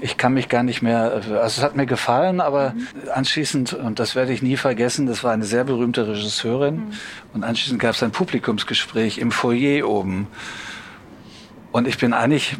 [0.00, 2.86] Ich kann mich gar nicht mehr, also es hat mir gefallen, aber mhm.
[3.14, 6.92] anschließend, und das werde ich nie vergessen, das war eine sehr berühmte Regisseurin, mhm.
[7.32, 10.26] und anschließend gab es ein Publikumsgespräch im Foyer oben.
[11.76, 12.56] Und ich bin eigentlich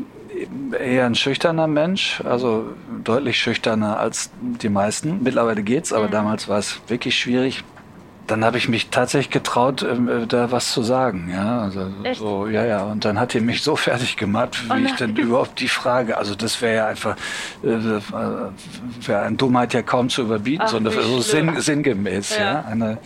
[0.78, 2.66] eher ein schüchterner Mensch, also
[3.02, 5.22] deutlich schüchterner als die meisten.
[5.22, 6.10] Mittlerweile geht's, aber mhm.
[6.10, 7.64] damals war es wirklich schwierig.
[8.26, 12.20] Dann habe ich mich tatsächlich getraut, ähm, äh, da was zu sagen, ja, also Echt?
[12.20, 12.82] so, ja, ja.
[12.82, 16.18] Und dann hat die mich so fertig gemacht, wie oh ich denn überhaupt die Frage,
[16.18, 17.16] also das wäre ja einfach,
[17.64, 18.00] äh, äh
[19.00, 22.44] wäre eine Dummheit ja kaum zu überbieten, Ach, sondern so sinn, sinngemäß, ja.
[22.44, 22.98] ja, eine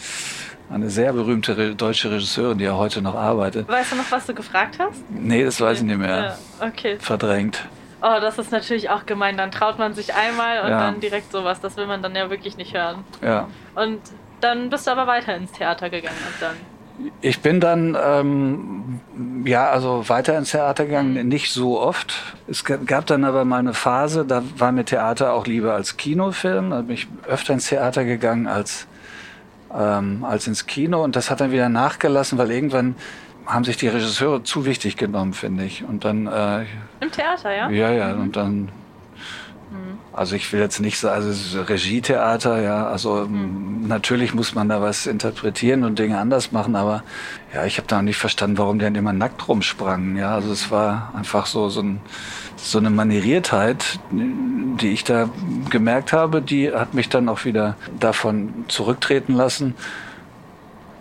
[0.70, 3.68] eine sehr berühmte deutsche Regisseurin, die ja heute noch arbeitet.
[3.68, 5.02] Weißt du noch, was du gefragt hast?
[5.10, 6.36] Nee, das weiß ich nicht mehr.
[6.60, 6.96] Ja, okay.
[7.00, 7.66] Verdrängt.
[8.02, 9.36] Oh, das ist natürlich auch gemein.
[9.36, 10.80] Dann traut man sich einmal und ja.
[10.80, 11.60] dann direkt sowas.
[11.60, 13.04] Das will man dann ja wirklich nicht hören.
[13.20, 13.48] Ja.
[13.74, 14.00] Und
[14.40, 16.56] dann bist du aber weiter ins Theater gegangen und dann.
[17.22, 19.00] Ich bin dann ähm,
[19.44, 21.28] ja also weiter ins Theater gegangen, mhm.
[21.28, 22.14] nicht so oft.
[22.46, 26.70] Es gab dann aber mal eine Phase, da war mir Theater auch lieber als Kinofilm.
[26.70, 28.86] Da bin ich öfter ins Theater gegangen als
[29.74, 31.02] ähm, als ins Kino.
[31.02, 32.94] Und das hat dann wieder nachgelassen, weil irgendwann
[33.46, 35.84] haben sich die Regisseure zu wichtig genommen, finde ich.
[35.84, 36.64] Und dann äh,
[37.00, 37.70] im Theater, ja?
[37.70, 38.12] Ja, ja.
[38.12, 38.68] Und dann
[40.12, 43.86] also ich will jetzt nicht sagen, also Regietheater, ja, also mhm.
[43.86, 47.04] natürlich muss man da was interpretieren und Dinge anders machen, aber
[47.54, 50.70] ja, ich habe da nicht verstanden, warum die dann immer nackt rumsprangen, ja, also es
[50.70, 52.00] war einfach so so, ein,
[52.56, 55.30] so eine Manieriertheit, die ich da
[55.70, 59.74] gemerkt habe, die hat mich dann auch wieder davon zurücktreten lassen.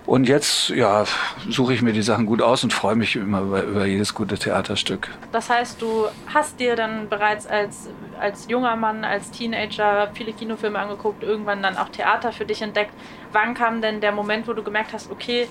[0.10, 1.04] Und jetzt, ja,
[1.50, 4.39] suche ich mir die Sachen gut aus und freue mich immer über, über, jedes gute
[4.39, 5.08] Theaterstück.
[5.32, 10.80] Das heißt, du hast dir dann bereits als, als junger Mann, als Teenager viele Kinofilme
[10.80, 12.91] angeguckt, irgendwann dann auch Theater für dich entdeckt.
[13.34, 15.48] Wann kam denn der Moment, wo du gemerkt hast, okay,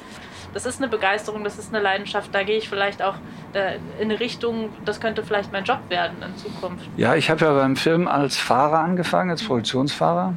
[0.52, 3.14] das ist eine Begeisterung, das ist eine Leidenschaft, da gehe ich vielleicht auch
[3.52, 6.84] äh, in eine Richtung, das könnte vielleicht mein Job werden in Zukunft?
[6.96, 10.34] Ja, ich habe ja beim Film als Fahrer angefangen, als Produktionsfahrer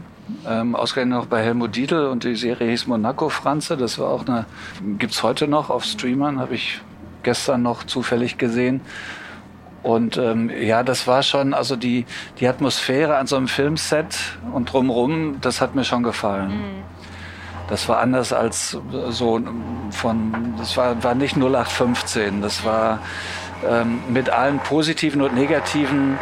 [0.47, 3.77] ähm, ausgerechnet noch bei Helmut Dietl und die Serie hieß Monaco Franze.
[3.77, 4.45] Das war auch eine,
[4.97, 6.81] gibt es heute noch auf Streamern, habe ich
[7.23, 8.81] gestern noch zufällig gesehen.
[9.83, 12.05] Und ähm, ja, das war schon, also die,
[12.39, 14.15] die Atmosphäre an so einem Filmset
[14.53, 16.49] und drumherum, das hat mir schon gefallen.
[16.49, 16.83] Mhm.
[17.67, 18.77] Das war anders als
[19.09, 19.39] so
[19.91, 22.99] von, das war, war nicht 0815, das war
[23.67, 26.19] ähm, mit allen positiven und negativen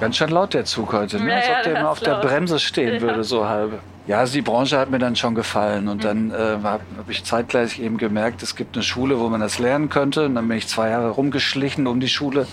[0.00, 1.34] Ganz schön laut der Zug heute, ne?
[1.34, 3.80] als ob der immer auf der Bremse stehen würde, so halbe.
[4.06, 7.22] Ja, also die Branche hat mir dann schon gefallen und dann äh, habe hab ich
[7.22, 10.24] zeitgleich eben gemerkt, es gibt eine Schule, wo man das lernen könnte.
[10.24, 12.46] Und dann bin ich zwei Jahre rumgeschlichen um die Schule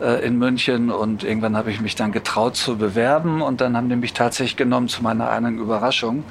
[0.00, 3.88] äh, in München und irgendwann habe ich mich dann getraut zu bewerben und dann haben
[3.88, 6.16] die mich tatsächlich genommen zu meiner eigenen Überraschung.
[6.16, 6.22] Mhm.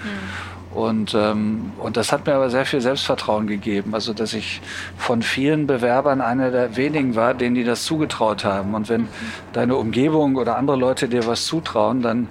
[0.74, 3.94] Und, ähm, und das hat mir aber sehr viel Selbstvertrauen gegeben.
[3.94, 4.62] Also, dass ich
[4.98, 8.74] von vielen Bewerbern einer der wenigen war, denen die das zugetraut haben.
[8.74, 9.08] Und wenn
[9.54, 12.28] deine Umgebung oder andere Leute dir was zutrauen, dann,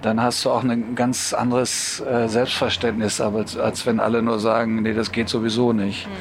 [0.00, 4.82] dann hast du auch ein ganz anderes äh, Selbstverständnis, als, als wenn alle nur sagen,
[4.82, 6.06] nee, das geht sowieso nicht.
[6.06, 6.12] Mhm.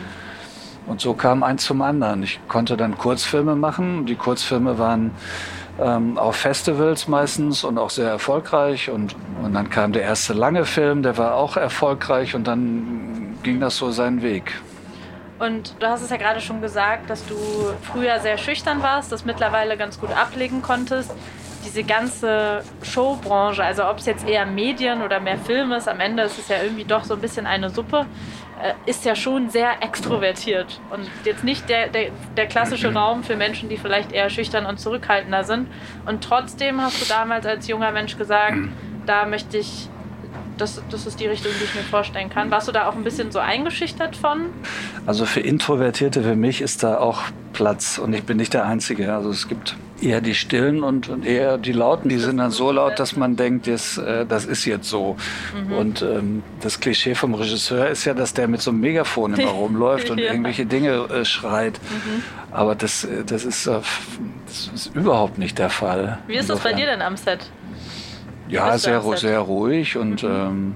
[0.91, 2.23] Und so kam eins zum anderen.
[2.23, 4.05] Ich konnte dann Kurzfilme machen.
[4.07, 5.11] Die Kurzfilme waren
[5.81, 8.89] ähm, auf Festivals meistens und auch sehr erfolgreich.
[8.89, 13.59] Und, und dann kam der erste lange Film, der war auch erfolgreich und dann ging
[13.59, 14.53] das so seinen Weg.
[15.39, 17.35] Und du hast es ja gerade schon gesagt, dass du
[17.81, 21.11] früher sehr schüchtern warst, das mittlerweile ganz gut ablegen konntest.
[21.65, 26.23] Diese ganze Showbranche, also ob es jetzt eher Medien oder mehr Film ist, am Ende
[26.23, 28.05] ist es ja irgendwie doch so ein bisschen eine Suppe.
[28.61, 33.35] Äh, ist ja schon sehr extrovertiert und jetzt nicht der, der, der klassische Raum für
[33.35, 35.67] Menschen, die vielleicht eher schüchtern und zurückhaltender sind.
[36.05, 38.57] Und trotzdem hast du damals als junger Mensch gesagt,
[39.07, 39.89] da möchte ich
[40.61, 42.51] das, das ist die Richtung, die ich mir vorstellen kann.
[42.51, 44.45] Warst du da auch ein bisschen so eingeschüchtert von?
[45.05, 49.13] Also für Introvertierte, für mich ist da auch Platz und ich bin nicht der Einzige.
[49.13, 52.71] Also es gibt eher die Stillen und, und eher die Lauten, die sind dann so
[52.71, 55.15] laut, dass man denkt, das, äh, das ist jetzt so.
[55.53, 55.73] Mhm.
[55.73, 59.51] Und ähm, das Klischee vom Regisseur ist ja, dass der mit so einem Megafon immer
[59.51, 60.31] rumläuft und ja.
[60.31, 61.79] irgendwelche Dinge äh, schreit.
[61.89, 62.23] Mhm.
[62.51, 63.79] Aber das, äh, das, ist, äh,
[64.45, 66.19] das ist überhaupt nicht der Fall.
[66.27, 67.49] Wie ist das bei dir denn am Set?
[68.51, 70.29] Ja, sehr, sehr ruhig und, mhm.
[70.29, 70.75] ähm,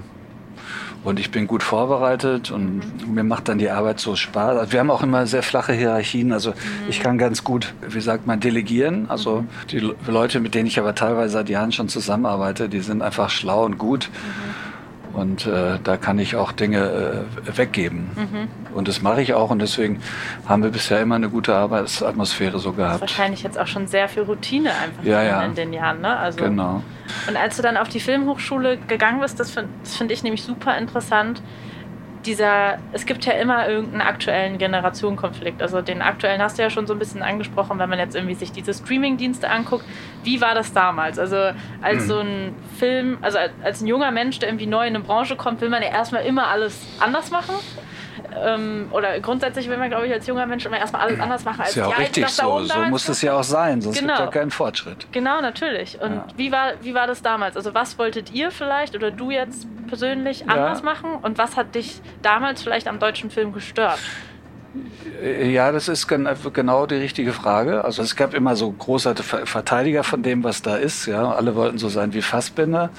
[1.04, 3.14] und ich bin gut vorbereitet und mhm.
[3.14, 4.58] mir macht dann die Arbeit so Spaß.
[4.58, 6.32] Also wir haben auch immer sehr flache Hierarchien.
[6.32, 6.56] Also mhm.
[6.88, 9.06] ich kann ganz gut, wie sagt man, delegieren.
[9.08, 9.48] Also mhm.
[9.70, 13.64] die Leute, mit denen ich aber teilweise seit Jahren schon zusammenarbeite, die sind einfach schlau
[13.64, 14.08] und gut.
[14.10, 14.75] Mhm.
[15.16, 18.10] Und äh, da kann ich auch Dinge äh, weggeben.
[18.14, 18.74] Mhm.
[18.74, 19.48] Und das mache ich auch.
[19.48, 20.02] Und deswegen
[20.46, 23.02] haben wir bisher immer eine gute Arbeitsatmosphäre so gehabt.
[23.02, 25.42] Das ist wahrscheinlich jetzt auch schon sehr viel Routine einfach ja, ja.
[25.42, 26.02] in den Jahren.
[26.02, 26.14] Ne?
[26.14, 26.82] Also, genau.
[27.26, 30.76] Und als du dann auf die Filmhochschule gegangen bist, das finde find ich nämlich super
[30.76, 31.40] interessant,
[32.26, 35.62] dieser, es gibt ja immer irgendeinen aktuellen Generationenkonflikt.
[35.62, 38.34] Also den aktuellen hast du ja schon so ein bisschen angesprochen, wenn man jetzt irgendwie
[38.34, 39.84] sich diese Streaming-Dienste anguckt.
[40.24, 41.18] Wie war das damals?
[41.18, 41.36] Also
[41.80, 42.08] als mhm.
[42.08, 45.60] so ein Film, also als ein junger Mensch, der irgendwie neu in eine Branche kommt,
[45.60, 47.54] will man ja erstmal immer alles anders machen
[48.44, 51.60] ähm, oder grundsätzlich will man, glaube ich, als junger Mensch immer erstmal alles anders machen
[51.60, 52.60] als ist ja auch die richtig so.
[52.64, 54.14] So muss es ja auch sein, sonst genau.
[54.14, 55.06] gibt es ja keinen Fortschritt.
[55.12, 56.00] Genau, natürlich.
[56.00, 56.26] Und ja.
[56.36, 57.56] wie, war, wie war das damals?
[57.56, 60.84] Also was wolltet ihr vielleicht oder du jetzt persönlich anders ja.
[60.84, 63.98] machen und was hat dich damals vielleicht am deutschen Film gestört?
[65.22, 67.84] Äh, ja, das ist genau die richtige Frage.
[67.84, 71.06] Also es gab immer so große Verteidiger von dem, was da ist.
[71.06, 72.90] Ja, alle wollten so sein wie Fassbinder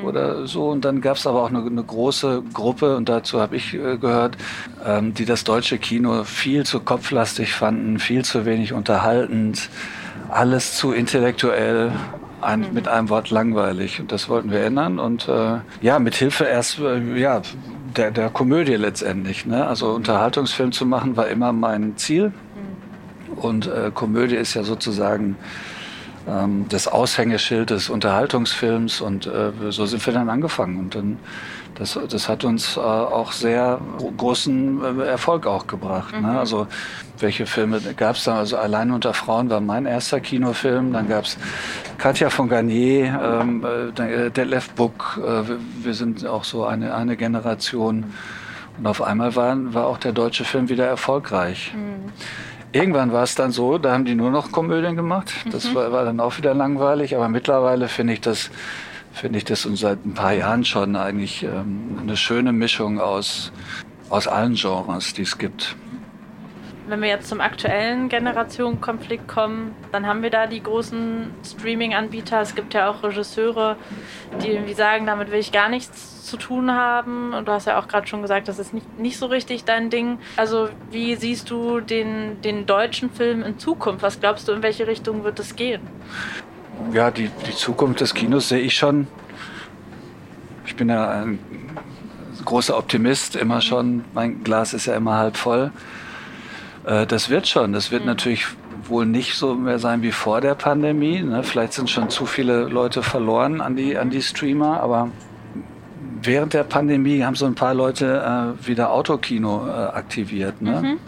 [0.00, 0.06] mhm.
[0.06, 0.68] oder so.
[0.68, 3.96] Und dann gab es aber auch eine, eine, große Gruppe und dazu habe ich äh,
[3.96, 4.36] gehört,
[4.84, 9.68] ähm, die das deutsche Kino viel zu kopflastig fanden, viel zu wenig unterhaltend,
[10.30, 11.92] alles zu intellektuell
[12.40, 12.72] ein, mhm.
[12.72, 14.00] mit einem Wort langweilig.
[14.00, 14.98] Und das wollten wir ändern.
[14.98, 17.42] Und äh, ja, mit Hilfe erst, äh, ja,
[17.96, 19.46] der, der Komödie letztendlich.
[19.46, 19.66] Ne?
[19.66, 22.28] Also Unterhaltungsfilm zu machen war immer mein Ziel.
[22.28, 23.38] Mhm.
[23.38, 25.36] Und äh, Komödie ist ja sozusagen
[26.28, 29.00] ähm, das Aushängeschild des Unterhaltungsfilms.
[29.00, 30.78] Und äh, so sind wir dann angefangen.
[30.78, 31.18] Und dann
[31.74, 33.80] das, das hat uns äh, auch sehr
[34.16, 36.12] großen äh, Erfolg auch gebracht.
[36.12, 36.20] Ne?
[36.20, 36.26] Mhm.
[36.26, 36.38] Ne?
[36.38, 36.66] Also
[37.18, 38.38] welche Filme gab es da?
[38.38, 40.92] Also Allein unter Frauen war mein erster Kinofilm.
[40.92, 41.36] Dann gab es
[41.98, 45.20] Katja von Garnier, ähm, äh, Detlef Buck.
[45.24, 45.42] Äh,
[45.82, 48.04] wir sind auch so eine, eine Generation.
[48.78, 51.72] Und auf einmal war, war auch der deutsche Film wieder erfolgreich.
[51.74, 52.12] Mhm.
[52.72, 55.32] Irgendwann war es dann so, da haben die nur noch Komödien gemacht.
[55.52, 55.74] Das mhm.
[55.76, 57.14] war, war dann auch wieder langweilig.
[57.14, 58.50] Aber mittlerweile finde ich das
[59.14, 63.52] finde ich das seit ein paar Jahren schon eigentlich ähm, eine schöne Mischung aus,
[64.10, 65.76] aus allen Genres, die es gibt.
[66.86, 72.42] Wenn wir jetzt zum aktuellen Generationenkonflikt kommen, dann haben wir da die großen Streaming-Anbieter.
[72.42, 73.76] Es gibt ja auch Regisseure,
[74.42, 77.32] die irgendwie sagen, damit will ich gar nichts zu tun haben.
[77.32, 79.88] Und du hast ja auch gerade schon gesagt, das ist nicht, nicht so richtig dein
[79.88, 80.18] Ding.
[80.36, 84.02] Also wie siehst du den, den deutschen Film in Zukunft?
[84.02, 85.80] Was glaubst du, in welche Richtung wird es gehen?
[86.92, 89.06] Ja, die, die Zukunft des Kinos sehe ich schon.
[90.66, 91.38] Ich bin ja ein
[92.44, 94.04] großer Optimist, immer schon.
[94.14, 95.70] Mein Glas ist ja immer halb voll.
[96.84, 97.72] Äh, das wird schon.
[97.72, 98.08] Das wird mhm.
[98.08, 98.46] natürlich
[98.88, 101.22] wohl nicht so mehr sein wie vor der Pandemie.
[101.22, 101.42] Ne?
[101.42, 105.08] Vielleicht sind schon zu viele Leute verloren an die, an die Streamer, aber
[106.22, 110.60] während der Pandemie haben so ein paar Leute äh, wieder Autokino äh, aktiviert.
[110.60, 110.82] Ne?
[110.82, 110.98] Mhm.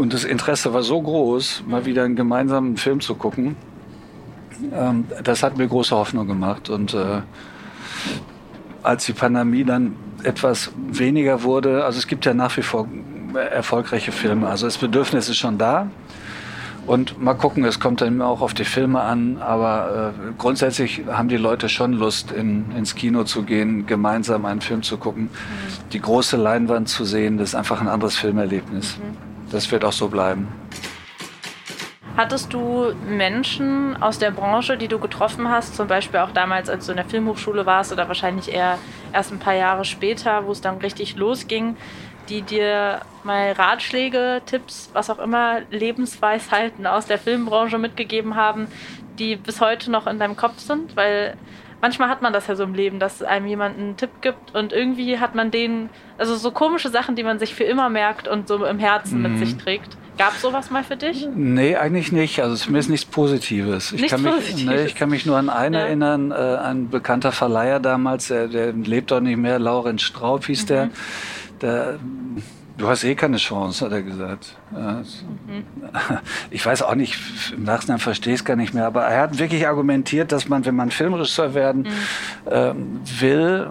[0.00, 3.56] Und das Interesse war so groß, mal wieder einen gemeinsamen Film zu gucken.
[4.72, 6.70] Ähm, das hat mir große Hoffnung gemacht.
[6.70, 7.22] Und äh,
[8.82, 12.88] als die Pandemie dann etwas weniger wurde, also es gibt ja nach wie vor
[13.34, 15.88] erfolgreiche Filme, also das Bedürfnis ist schon da.
[16.86, 21.28] Und mal gucken, es kommt dann auch auf die Filme an, aber äh, grundsätzlich haben
[21.28, 25.90] die Leute schon Lust, in, ins Kino zu gehen, gemeinsam einen Film zu gucken, mhm.
[25.92, 28.96] die große Leinwand zu sehen, das ist einfach ein anderes Filmerlebnis.
[28.96, 29.16] Mhm.
[29.52, 30.48] Das wird auch so bleiben.
[32.20, 36.84] Hattest du Menschen aus der Branche, die du getroffen hast, zum Beispiel auch damals, als
[36.84, 38.76] du in der Filmhochschule warst oder wahrscheinlich eher
[39.14, 41.78] erst ein paar Jahre später, wo es dann richtig losging,
[42.28, 48.68] die dir mal Ratschläge, Tipps, was auch immer, Lebensweisheiten aus der Filmbranche mitgegeben haben,
[49.18, 50.96] die bis heute noch in deinem Kopf sind?
[50.96, 51.38] Weil
[51.80, 54.72] manchmal hat man das ja so im Leben, dass einem jemand einen Tipp gibt und
[54.72, 58.48] irgendwie hat man den, also so komische Sachen, die man sich für immer merkt und
[58.48, 59.22] so im Herzen mhm.
[59.22, 59.96] mit sich trägt.
[60.18, 61.26] Gab es sowas mal für dich?
[61.34, 62.42] Nee, eigentlich nicht.
[62.42, 63.92] Also zumindest nichts Positives.
[63.92, 64.74] Ich, nichts kann, mich, Positives.
[64.74, 65.80] Nee, ich kann mich nur an einen ja.
[65.80, 70.64] erinnern, äh, ein bekannter Verleiher damals, der, der lebt doch nicht mehr, Laurenz Straub hieß
[70.64, 70.66] mhm.
[70.66, 70.90] der
[71.62, 71.98] der,
[72.80, 74.56] du hast eh keine Chance, hat er gesagt.
[74.70, 75.64] Mhm.
[76.50, 77.16] Ich weiß auch nicht,
[77.52, 80.64] im Nachhinein verstehe ich es gar nicht mehr, aber er hat wirklich argumentiert, dass man,
[80.64, 82.50] wenn man Filmregisseur werden mhm.
[82.50, 83.68] ähm, will,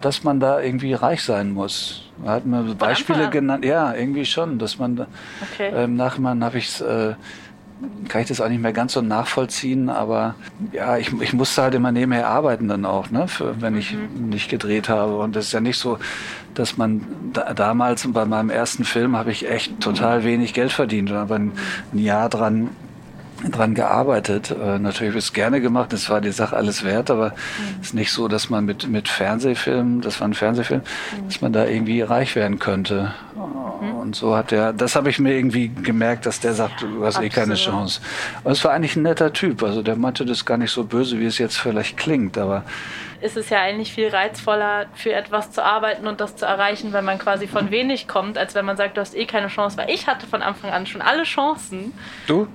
[0.00, 2.02] dass man da irgendwie reich sein muss.
[2.24, 5.06] Er hat mir Beispiele genannt, ja, irgendwie schon, dass man,
[5.52, 5.72] okay.
[5.74, 7.14] ähm, nachher habe ich es äh,
[8.08, 10.34] kann ich das auch nicht mehr ganz so nachvollziehen, aber
[10.72, 14.28] ja, ich, ich musste halt immer nebenher arbeiten dann auch, ne, für, wenn ich mhm.
[14.28, 15.18] nicht gedreht habe.
[15.18, 15.98] Und das ist ja nicht so,
[16.54, 21.10] dass man da, damals bei meinem ersten Film habe ich echt total wenig Geld verdient
[21.10, 21.52] und habe ein,
[21.92, 22.70] ein Jahr dran
[23.50, 24.50] dran gearbeitet.
[24.50, 27.34] Äh, natürlich habe ich es gerne gemacht, das war die Sache alles wert, aber mhm.
[27.80, 31.26] es ist nicht so, dass man mit, mit Fernsehfilmen, das war ein Fernsehfilm, mhm.
[31.26, 33.14] dass man da irgendwie reich werden könnte.
[33.34, 33.94] Mhm.
[33.94, 37.16] Und so hat er, das habe ich mir irgendwie gemerkt, dass der sagt, du hast
[37.16, 37.32] Absolut.
[37.32, 38.00] eh keine Chance.
[38.42, 41.18] Aber es war eigentlich ein netter Typ, also der meinte das gar nicht so böse,
[41.18, 42.64] wie es jetzt vielleicht klingt, aber
[43.24, 47.06] ist es ja eigentlich viel reizvoller, für etwas zu arbeiten und das zu erreichen, wenn
[47.06, 49.78] man quasi von wenig kommt, als wenn man sagt, du hast eh keine Chance.
[49.78, 51.94] Weil ich hatte von Anfang an schon alle Chancen.
[52.26, 52.48] Du?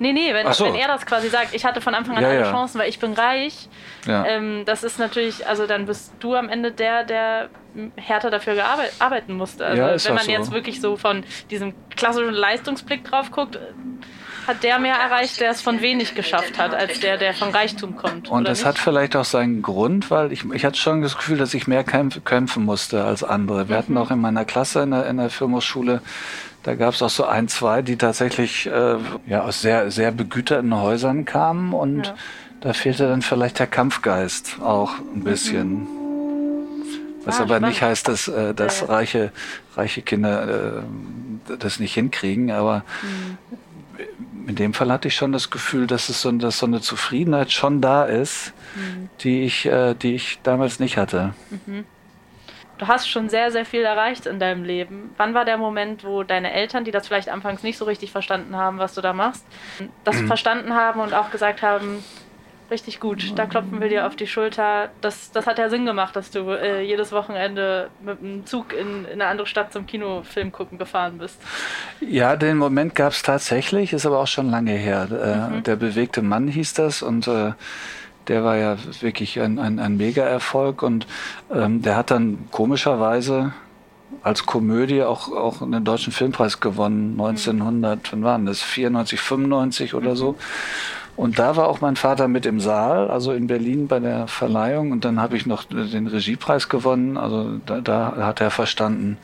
[0.00, 0.64] Nee, nee, wenn, so.
[0.64, 2.50] wenn er das quasi sagt, ich hatte von Anfang an ja, alle ja.
[2.50, 3.68] Chancen, weil ich bin reich,
[4.06, 4.24] ja.
[4.24, 7.50] ähm, das ist natürlich, also dann bist du am Ende der, der
[7.96, 8.54] härter dafür
[8.98, 9.66] arbeiten musste.
[9.66, 10.30] Also wenn man so.
[10.30, 13.58] jetzt wirklich so von diesem klassischen Leistungsblick drauf guckt,
[14.46, 17.96] hat der mehr erreicht, der es von wenig geschafft hat, als der, der von Reichtum
[17.96, 18.30] kommt.
[18.30, 21.52] Und das hat vielleicht auch seinen Grund, weil ich, ich hatte schon das Gefühl, dass
[21.52, 23.68] ich mehr kämpfen musste als andere.
[23.68, 23.78] Wir mhm.
[23.78, 26.00] hatten auch in meiner Klasse in der, in der Firmusschule
[26.62, 28.96] da gab es auch so ein, zwei, die tatsächlich äh,
[29.26, 32.14] ja, aus sehr, sehr begüterten Häusern kamen und ja.
[32.60, 35.86] da fehlte dann vielleicht der Kampfgeist auch ein bisschen.
[37.24, 37.68] Was ah, aber spannend.
[37.68, 39.32] nicht heißt, dass, äh, dass ja, reiche,
[39.76, 40.82] reiche Kinder
[41.48, 44.48] äh, das nicht hinkriegen, aber mhm.
[44.48, 47.52] in dem Fall hatte ich schon das Gefühl, dass es so, dass so eine Zufriedenheit
[47.52, 49.08] schon da ist, mhm.
[49.20, 51.34] die, ich, äh, die ich damals nicht hatte.
[51.66, 51.84] Mhm
[52.80, 55.10] du hast schon sehr, sehr viel erreicht in deinem Leben.
[55.18, 58.56] Wann war der Moment, wo deine Eltern, die das vielleicht anfangs nicht so richtig verstanden
[58.56, 59.44] haben, was du da machst,
[60.04, 60.26] das mhm.
[60.26, 62.02] verstanden haben und auch gesagt haben,
[62.70, 64.90] richtig gut, da klopfen wir dir auf die Schulter.
[65.00, 69.04] Das, das hat ja Sinn gemacht, dass du äh, jedes Wochenende mit einem Zug in,
[69.04, 71.40] in eine andere Stadt zum Kinofilm gucken gefahren bist.
[72.00, 75.08] Ja, den Moment gab es tatsächlich, ist aber auch schon lange her.
[75.10, 75.62] Äh, mhm.
[75.64, 77.52] Der bewegte Mann hieß das und äh,
[78.28, 81.06] der war ja wirklich ein, ein, ein Mega-Erfolg und
[81.52, 83.52] ähm, der hat dann komischerweise
[84.22, 90.16] als Komödie auch, auch einen deutschen Filmpreis gewonnen, 1900, wann waren das, 94, 95 oder
[90.16, 90.36] so.
[91.16, 94.90] Und da war auch mein Vater mit im Saal, also in Berlin bei der Verleihung.
[94.90, 97.18] Und dann habe ich noch den Regiepreis gewonnen.
[97.18, 99.18] Also da, da, hat er verstanden,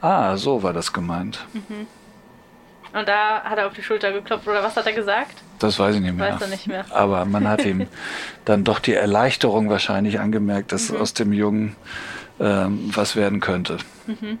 [0.00, 1.46] ah, so war das gemeint.
[1.52, 1.86] Mhm.
[2.98, 5.42] Und da hat er auf die Schulter geklopft oder was hat er gesagt?
[5.58, 6.32] Das weiß ich nicht mehr.
[6.34, 6.84] Weiß er nicht mehr.
[6.90, 7.86] Aber man hat ihm
[8.44, 11.00] dann doch die Erleichterung wahrscheinlich angemerkt, dass mhm.
[11.00, 11.76] aus dem Jungen
[12.40, 13.78] ähm, was werden könnte.
[14.06, 14.38] Mhm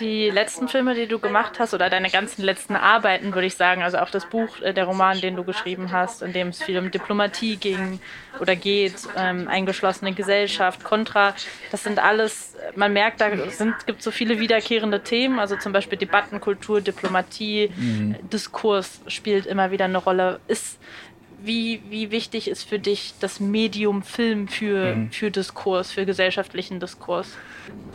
[0.00, 3.82] die letzten Filme, die du gemacht hast, oder deine ganzen letzten Arbeiten, würde ich sagen,
[3.82, 6.78] also auch das Buch, äh, der Roman, den du geschrieben hast, in dem es viel
[6.78, 8.00] um Diplomatie ging
[8.40, 11.34] oder geht, ähm, eingeschlossene Gesellschaft, Contra,
[11.70, 15.98] das sind alles, man merkt, da sind, gibt so viele wiederkehrende Themen, also zum Beispiel
[15.98, 18.16] Debattenkultur, Diplomatie, mhm.
[18.30, 20.40] Diskurs spielt immer wieder eine Rolle.
[20.48, 20.78] Ist
[21.42, 25.10] wie, wie wichtig ist für dich das Medium Film für, mhm.
[25.10, 27.28] für Diskurs, für gesellschaftlichen Diskurs?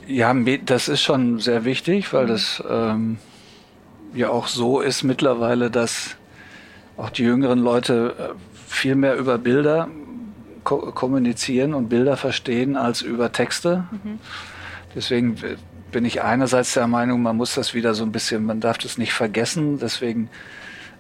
[0.08, 0.34] Ja,
[0.66, 2.30] das ist schon sehr wichtig, weil mhm.
[2.30, 3.18] das ähm,
[4.14, 6.16] ja auch so ist mittlerweile, dass
[6.98, 8.34] auch die jüngeren Leute äh,
[8.68, 9.90] viel mehr über Bilder
[10.64, 13.86] ko kommunizieren und Bilder verstehen als über Texte.
[13.92, 14.20] Mhm.
[14.96, 15.36] Deswegen
[15.92, 18.98] bin ich einerseits der Meinung, man muss das wieder so ein bisschen, man darf das
[18.98, 19.80] nicht vergessen.
[19.80, 20.30] Deswegen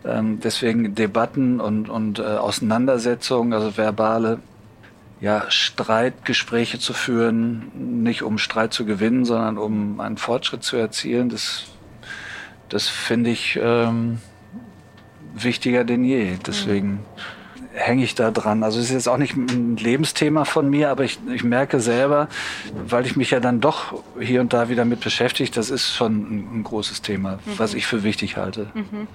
[0.05, 4.39] ähm, deswegen Debatten und, und äh, Auseinandersetzungen, also verbale
[5.21, 7.71] ja, Streitgespräche zu führen,
[8.03, 11.63] nicht um Streit zu gewinnen, sondern um einen Fortschritt zu erzielen, das,
[12.67, 14.19] das finde ich, ähm,
[15.33, 16.33] wichtiger denn je.
[16.45, 16.99] Deswegen
[17.73, 18.63] hänge ich da dran.
[18.63, 22.27] Also es ist jetzt auch nicht ein Lebensthema von mir, aber ich, ich merke selber,
[22.87, 26.15] weil ich mich ja dann doch hier und da wieder mit beschäftige, das ist schon
[26.15, 27.57] ein, ein großes Thema, mhm.
[27.57, 28.67] was ich für wichtig halte.
[28.73, 29.07] Mhm.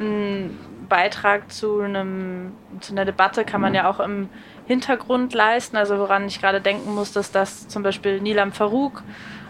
[0.00, 4.28] Ein Beitrag zu, einem, zu einer Debatte kann man ja auch im
[4.66, 5.76] Hintergrund leisten.
[5.76, 9.02] Also woran ich gerade denken muss, dass das zum Beispiel Nilam Farouk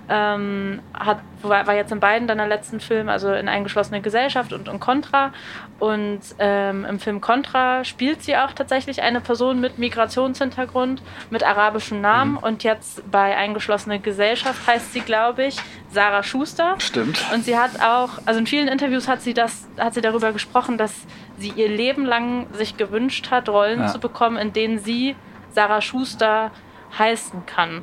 [0.09, 4.80] ähm, hat, war jetzt in beiden deiner letzten Filmen, also in Eingeschlossene Gesellschaft und in
[4.80, 5.32] Contra.
[5.78, 12.01] Und ähm, im Film Contra spielt sie auch tatsächlich eine Person mit Migrationshintergrund, mit arabischem
[12.01, 12.32] Namen.
[12.32, 12.38] Mhm.
[12.38, 15.57] Und jetzt bei Eingeschlossene Gesellschaft heißt sie, glaube ich,
[15.91, 16.74] Sarah Schuster.
[16.78, 17.24] Stimmt.
[17.32, 20.78] Und sie hat auch, also in vielen Interviews hat sie das, hat sie darüber gesprochen,
[20.78, 20.93] dass
[21.39, 23.87] sie ihr Leben lang sich gewünscht hat, Rollen ja.
[23.89, 25.16] zu bekommen, in denen sie
[25.51, 26.51] Sarah Schuster
[26.99, 27.82] heißen kann.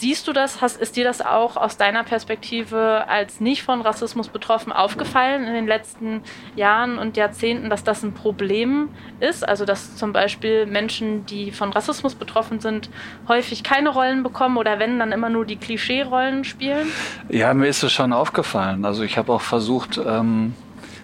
[0.00, 0.62] Siehst du das?
[0.62, 5.52] Hast, ist dir das auch aus deiner Perspektive als nicht von Rassismus betroffen aufgefallen in
[5.52, 6.22] den letzten
[6.56, 8.88] Jahren und Jahrzehnten, dass das ein Problem
[9.20, 9.46] ist?
[9.46, 12.88] Also, dass zum Beispiel Menschen, die von Rassismus betroffen sind,
[13.28, 16.88] häufig keine Rollen bekommen oder wenn, dann immer nur die Klischee-Rollen spielen?
[17.28, 18.86] Ja, mir ist es schon aufgefallen.
[18.86, 20.54] Also, ich habe auch versucht, ähm,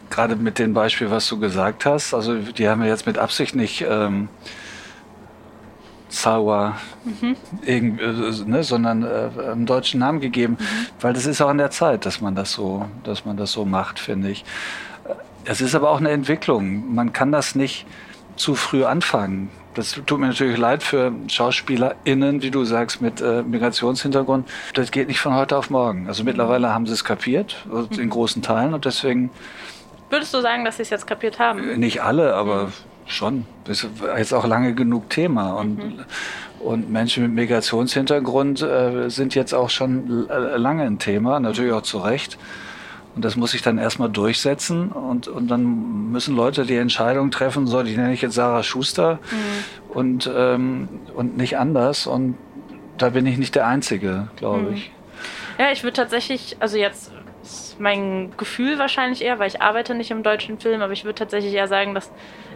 [0.09, 3.57] gerade mit dem Beispiel, was du gesagt hast, also, die haben wir jetzt mit Absicht
[3.57, 3.83] nicht.
[3.87, 4.31] Ähm,
[6.09, 7.37] Zawa, mhm.
[7.67, 10.65] äh, ne, sondern äh, einen deutschen Namen gegeben, mhm.
[11.01, 13.65] weil das ist auch an der Zeit, dass man das so, dass man das so
[13.65, 14.45] macht, finde ich.
[15.45, 16.95] Es ist aber auch eine Entwicklung.
[16.95, 17.87] Man kann das nicht
[18.37, 19.51] zu früh anfangen.
[19.75, 24.49] Das tut mir natürlich leid für SchauspielerInnen, wie du sagst, mit äh, Migrationshintergrund.
[24.75, 26.09] Das geht nicht von heute auf morgen.
[26.09, 28.11] Also mittlerweile haben sie es kapiert, in mhm.
[28.11, 29.31] großen Teilen und deswegen.
[30.09, 31.79] Würdest du sagen, dass sie es jetzt kapiert haben?
[31.79, 32.73] Nicht alle, aber mhm.
[33.07, 33.47] Schon.
[33.65, 35.55] Das ist jetzt auch lange genug Thema.
[35.55, 36.05] Und, mhm.
[36.61, 41.83] und Menschen mit Migrationshintergrund äh, sind jetzt auch schon äh, lange ein Thema, natürlich auch
[41.83, 42.37] zu Recht.
[43.15, 47.67] Und das muss sich dann erstmal durchsetzen und, und dann müssen Leute die Entscheidung treffen,
[47.67, 49.97] soll ich nenne ich jetzt Sarah Schuster mhm.
[49.97, 52.07] und, ähm, und nicht anders.
[52.07, 52.37] Und
[52.99, 54.75] da bin ich nicht der Einzige, glaube mhm.
[54.75, 54.93] ich.
[55.59, 57.11] Ja, ich würde tatsächlich, also jetzt
[57.47, 61.19] ist mein Gefühl wahrscheinlich eher, weil ich arbeite nicht im deutschen Film, aber ich würde
[61.19, 62.11] tatsächlich eher sagen, dass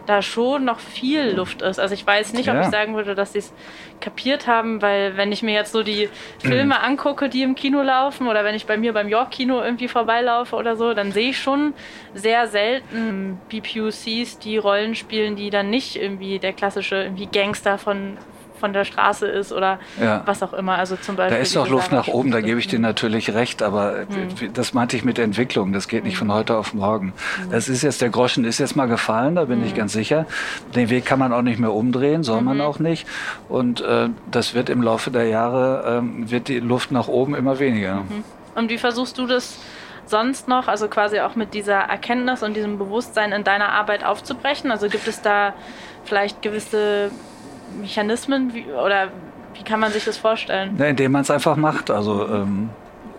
[0.05, 1.79] da schon noch viel Luft ist.
[1.79, 2.61] Also ich weiß nicht, ob ja.
[2.61, 3.53] ich sagen würde, dass sie es
[3.99, 6.83] kapiert haben, weil wenn ich mir jetzt so die Filme mhm.
[6.83, 10.75] angucke, die im Kino laufen oder wenn ich bei mir beim York-Kino irgendwie vorbeilaufe oder
[10.75, 11.73] so, dann sehe ich schon
[12.13, 18.17] sehr selten BPUCs, die Rollen spielen, die dann nicht irgendwie der klassische irgendwie Gangster von
[18.61, 20.21] von der Straße ist oder ja.
[20.25, 20.75] was auch immer.
[20.75, 21.35] Also zum Beispiel.
[21.35, 24.53] Da ist noch Luft nach oben, da gebe ich dir natürlich recht, aber mhm.
[24.53, 25.73] das meinte ich mit Entwicklung.
[25.73, 26.35] Das geht nicht von hm.
[26.35, 27.07] heute auf morgen.
[27.07, 27.51] Mhm.
[27.51, 29.65] Das ist jetzt, der Groschen ist jetzt mal gefallen, da bin mhm.
[29.65, 29.77] ich hm.
[29.79, 30.25] ganz sicher.
[30.75, 32.63] Den Weg kann man auch nicht mehr umdrehen, soll man mhm.
[32.63, 33.07] auch nicht.
[33.49, 37.59] Und äh, das wird im Laufe der Jahre, äh, wird die Luft nach oben immer
[37.59, 37.95] weniger.
[37.95, 38.23] Mhm.
[38.55, 39.57] Und wie versuchst du das?
[40.05, 44.69] sonst noch, also quasi auch mit dieser Erkenntnis und diesem Bewusstsein in deiner Arbeit aufzubrechen?
[44.69, 45.53] Also gibt es da
[46.03, 47.09] vielleicht gewisse
[47.79, 49.09] Mechanismen wie, oder
[49.53, 50.75] wie kann man sich das vorstellen?
[50.77, 51.91] Ja, indem man es einfach macht.
[51.91, 52.69] Also ähm,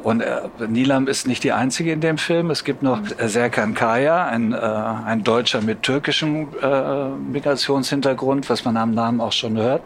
[0.02, 2.50] und äh, Nilam ist nicht die einzige in dem Film.
[2.50, 3.28] Es gibt noch mhm.
[3.28, 9.32] Serkan Kaya, ein, äh, ein Deutscher mit türkischem äh, Migrationshintergrund, was man am Namen auch
[9.32, 9.82] schon hört.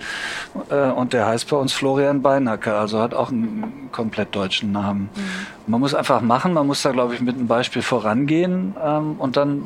[0.71, 5.11] Äh, und der heißt bei uns Florian Beinacker, also hat auch einen komplett deutschen Namen.
[5.15, 5.73] Mhm.
[5.73, 9.37] Man muss einfach machen, man muss da, glaube ich, mit einem Beispiel vorangehen ähm, und
[9.37, 9.65] dann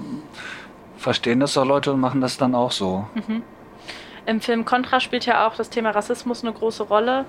[0.98, 3.06] verstehen das doch Leute und machen das dann auch so.
[3.14, 3.42] Mhm.
[4.30, 7.24] Im Film Contra spielt ja auch das Thema Rassismus eine große Rolle.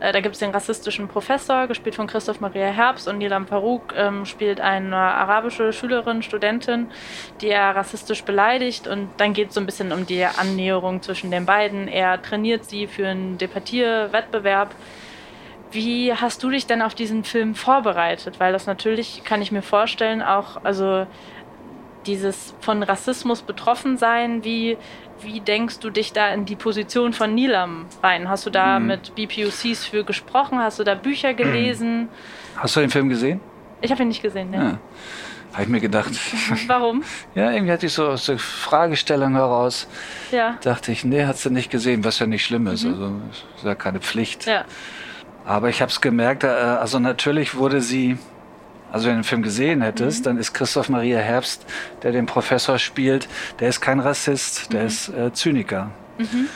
[0.00, 3.92] Äh, da gibt es den rassistischen Professor, gespielt von Christoph Maria Herbst, und Nilam Farouk
[3.94, 6.88] ähm, spielt eine arabische Schülerin, Studentin,
[7.42, 8.88] die er rassistisch beleidigt.
[8.88, 11.88] Und dann geht es so ein bisschen um die Annäherung zwischen den beiden.
[11.88, 14.74] Er trainiert sie für einen Departierwettbewerb.
[15.72, 18.40] Wie hast du dich denn auf diesen Film vorbereitet?
[18.40, 21.06] Weil das natürlich, kann ich mir vorstellen, auch, also
[22.06, 24.78] dieses von Rassismus betroffen sein, wie,
[25.22, 28.28] wie denkst du dich da in die Position von Nilam rein?
[28.28, 28.86] Hast du da mhm.
[28.86, 30.58] mit BPUCs für gesprochen?
[30.58, 32.08] Hast du da Bücher gelesen?
[32.56, 33.40] Hast du den Film gesehen?
[33.80, 34.56] Ich habe ihn nicht gesehen, ne?
[34.56, 34.78] Ja.
[35.52, 36.10] Habe ich mir gedacht.
[36.66, 37.02] Warum?
[37.34, 39.88] ja, irgendwie hatte ich so aus der Fragestellung heraus,
[40.30, 40.58] ja.
[40.62, 42.84] dachte ich, nee, hast du nicht gesehen, was ja nicht schlimm ist.
[42.84, 42.92] Mhm.
[42.92, 43.12] Also
[43.56, 44.46] ist ja keine Pflicht.
[44.46, 44.64] Ja.
[45.46, 48.18] Aber ich habe es gemerkt, äh, also natürlich wurde sie
[48.92, 50.24] also wenn du den Film gesehen hättest, mhm.
[50.24, 51.64] dann ist Christoph Maria Herbst,
[52.02, 53.28] der den Professor spielt,
[53.60, 54.86] der ist kein Rassist, der mhm.
[54.86, 55.90] ist äh, Zyniker.
[56.18, 56.48] Mhm.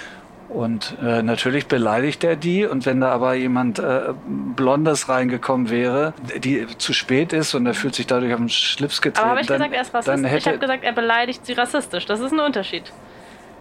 [0.50, 2.66] Und äh, natürlich beleidigt er die.
[2.66, 7.74] Und wenn da aber jemand äh, Blondes reingekommen wäre, die zu spät ist und er
[7.74, 9.20] fühlt sich dadurch auf den Schlips getreten.
[9.20, 10.32] Aber habe ich dann, gesagt, er ist rassistisch?
[10.34, 12.04] Ich habe gesagt, er beleidigt sie rassistisch.
[12.06, 12.92] Das ist ein Unterschied.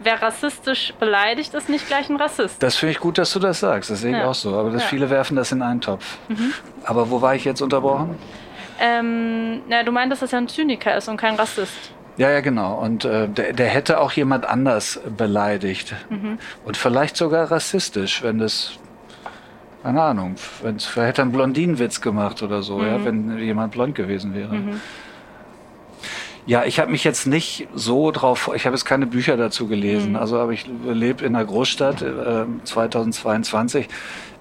[0.02, 2.64] Wer rassistisch beleidigt, ist nicht gleich ein Rassist.
[2.64, 3.92] Das finde ich gut, dass du das sagst.
[3.92, 4.26] Das sehe ich ja.
[4.26, 4.58] auch so.
[4.58, 4.88] Aber das, ja.
[4.88, 6.18] viele werfen das in einen Topf.
[6.28, 6.54] Mhm.
[6.86, 8.18] Aber wo war ich jetzt unterbrochen?
[8.80, 11.92] Ähm, na, du meintest, dass er ein Zyniker ist und kein Rassist.
[12.18, 12.78] Ja, ja, genau.
[12.78, 15.96] Und äh, der, der hätte auch jemand anders beleidigt.
[16.10, 16.38] Mhm.
[16.66, 18.74] Und vielleicht sogar rassistisch, wenn das,
[19.84, 22.86] keine Ahnung, wenn vielleicht hätte er einen Blondinenwitz gemacht oder so, mhm.
[22.88, 24.54] ja, wenn jemand blond gewesen wäre.
[24.54, 24.82] Mhm.
[26.46, 30.12] Ja, ich habe mich jetzt nicht so drauf, ich habe jetzt keine Bücher dazu gelesen.
[30.12, 30.16] Mhm.
[30.18, 33.88] Also, aber ich lebe in einer Großstadt äh, 2022.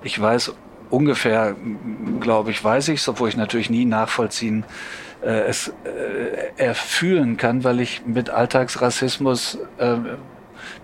[0.03, 0.53] Ich weiß
[0.91, 1.57] ungefähr,
[2.21, 4.65] glaube ich, weiß ich es, obwohl ich natürlich nie nachvollziehen
[5.23, 9.97] äh, es äh, erfühlen kann, weil ich mit Alltagsrassismus, äh,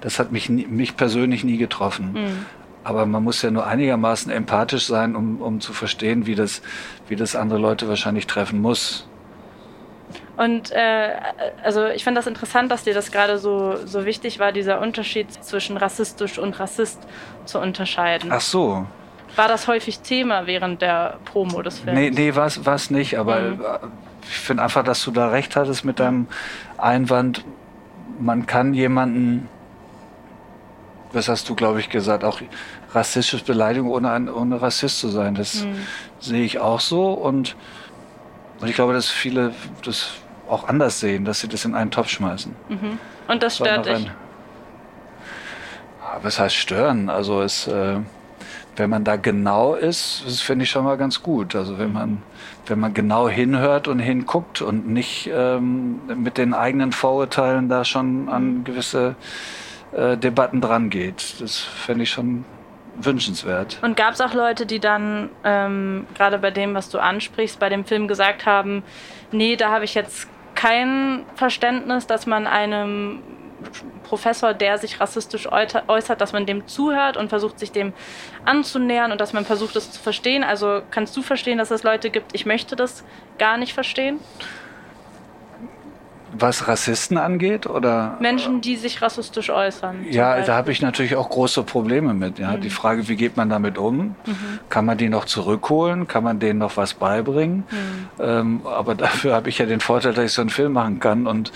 [0.01, 2.13] das hat mich, mich persönlich nie getroffen.
[2.13, 2.47] Mhm.
[2.83, 6.61] Aber man muss ja nur einigermaßen empathisch sein, um, um zu verstehen, wie das,
[7.09, 9.09] wie das andere Leute wahrscheinlich treffen muss.
[10.37, 11.13] Und äh,
[11.63, 15.33] also ich finde das interessant, dass dir das gerade so, so wichtig war, dieser Unterschied
[15.33, 17.01] zwischen rassistisch und Rassist
[17.45, 18.31] zu unterscheiden.
[18.33, 18.87] Ach so.
[19.37, 21.99] War das häufig Thema während der Promo des Films?
[21.99, 23.64] Nee, nee war es nicht, aber mhm.
[24.22, 26.28] ich finde einfach, dass du da recht hattest mit deinem
[26.78, 27.45] Einwand.
[28.20, 29.49] Man kann jemanden,
[31.12, 32.41] was hast du, glaube ich, gesagt, auch
[32.93, 35.35] rassistische Beleidigung ohne, ein, ohne Rassist zu sein.
[35.35, 35.74] Das mhm.
[36.20, 37.57] sehe ich auch so und,
[38.61, 39.53] und ich glaube, dass viele
[39.85, 40.11] das
[40.49, 42.55] auch anders sehen, dass sie das in einen Topf schmeißen.
[42.68, 42.99] Mhm.
[43.26, 44.11] Und das stört dich?
[46.22, 47.11] was heißt stören?
[47.11, 47.66] Also es...
[47.66, 47.99] Äh,
[48.77, 51.55] wenn man da genau ist, das finde ich schon mal ganz gut.
[51.55, 52.23] Also wenn man,
[52.67, 58.29] wenn man genau hinhört und hinguckt und nicht ähm, mit den eigenen Vorurteilen da schon
[58.29, 59.17] an gewisse
[59.93, 61.41] äh, Debatten dran geht.
[61.41, 62.45] Das fände ich schon
[62.97, 63.79] wünschenswert.
[63.83, 67.69] Und gab es auch Leute, die dann ähm, gerade bei dem, was du ansprichst, bei
[67.69, 68.83] dem Film gesagt haben,
[69.33, 73.21] nee, da habe ich jetzt kein Verständnis, dass man einem
[74.03, 77.93] Professor, der sich rassistisch äußert, dass man dem zuhört und versucht, sich dem
[78.45, 80.45] anzunähern und dass man versucht, es zu verstehen.
[80.45, 83.05] Also kannst du verstehen, dass es Leute gibt, ich möchte das
[83.39, 84.21] gar nicht verstehen?
[86.39, 90.07] Was Rassisten angeht oder Menschen, die sich rassistisch äußern.
[90.11, 92.39] Ja, da habe ich natürlich auch große Probleme mit.
[92.39, 92.61] Ja, mhm.
[92.61, 94.16] die Frage, wie geht man damit um?
[94.26, 94.37] Mhm.
[94.68, 96.09] Kann man die noch zurückholen?
[96.09, 97.64] Kann man denen noch was beibringen?
[97.70, 98.24] Mhm.
[98.24, 101.26] Ähm, aber dafür habe ich ja den Vorteil, dass ich so einen Film machen kann.
[101.26, 101.53] Und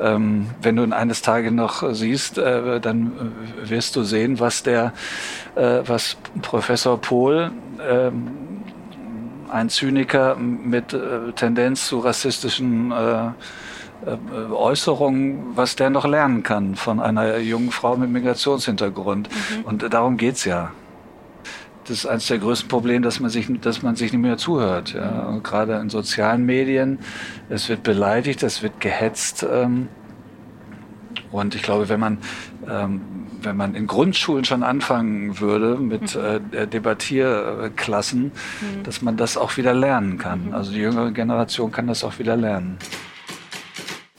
[0.00, 4.62] ähm, wenn du ihn eines Tages noch siehst, äh, dann äh, wirst du sehen, was
[4.62, 4.92] der,
[5.56, 7.52] äh, was Professor Pohl
[7.88, 8.28] ähm,
[9.50, 13.30] ein Zyniker mit äh, Tendenz zu rassistischen äh, äh,
[14.52, 19.28] Äußerungen, was der noch lernen kann von einer jungen Frau mit Migrationshintergrund.
[19.28, 19.64] Mhm.
[19.64, 20.72] Und darum geht's ja.
[21.84, 24.94] Das ist eines der größten Probleme, dass man sich, dass man sich nicht mehr zuhört.
[24.94, 25.10] Ja.
[25.10, 25.34] Mhm.
[25.34, 26.98] Und gerade in sozialen Medien,
[27.48, 29.44] es wird beleidigt, es wird gehetzt.
[29.50, 29.88] Ähm,
[31.32, 32.18] und ich glaube, wenn man,
[32.68, 33.00] ähm,
[33.42, 36.56] wenn man in Grundschulen schon anfangen würde mit mhm.
[36.56, 38.82] äh, Debattierklassen, mhm.
[38.84, 40.46] dass man das auch wieder lernen kann.
[40.46, 40.54] Mhm.
[40.54, 42.78] Also die jüngere Generation kann das auch wieder lernen.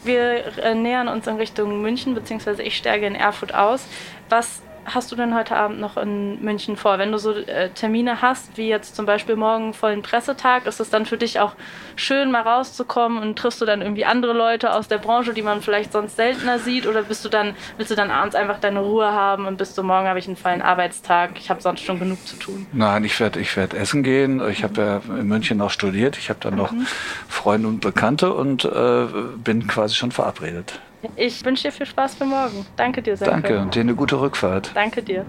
[0.04, 3.86] Wir äh, nähern uns in Richtung München, beziehungsweise ich stärke in Erfurt aus.
[4.30, 6.98] Was hast du denn heute Abend noch in München vor?
[6.98, 10.90] Wenn du so äh, Termine hast, wie jetzt zum Beispiel morgen vollen Pressetag, ist es
[10.90, 11.56] dann für dich auch
[11.96, 15.62] schön, mal rauszukommen und triffst du dann irgendwie andere Leute aus der Branche, die man
[15.62, 16.88] vielleicht sonst seltener sieht?
[16.88, 19.84] Oder bist du dann, willst du dann abends einfach deine Ruhe haben und bist du
[19.84, 22.68] morgen habe ich einen vollen Arbeitstag, ich habe sonst schon genug zu tun?
[22.74, 24.42] Nein, ich werde ich werd essen gehen.
[24.50, 26.18] Ich habe ja in München auch studiert.
[26.18, 26.86] Ich habe dann noch mhm.
[27.28, 29.06] Freunde und Bekannte und äh,
[29.44, 30.80] bin quasi schon verabredet.
[31.16, 32.66] Ich wünsche dir viel Spaß für morgen.
[32.76, 33.32] Danke dir, Senke.
[33.32, 34.72] Danke und dir eine gute Rückfahrt.
[34.74, 35.26] Danke dir.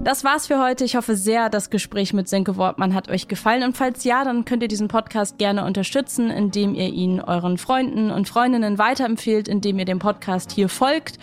[0.00, 0.84] Das war's für heute.
[0.84, 3.64] Ich hoffe sehr, das Gespräch mit Senke Wortmann hat euch gefallen.
[3.64, 8.12] Und falls ja, dann könnt ihr diesen Podcast gerne unterstützen, indem ihr ihn euren Freunden
[8.12, 11.18] und Freundinnen weiterempfehlt, indem ihr dem Podcast hier folgt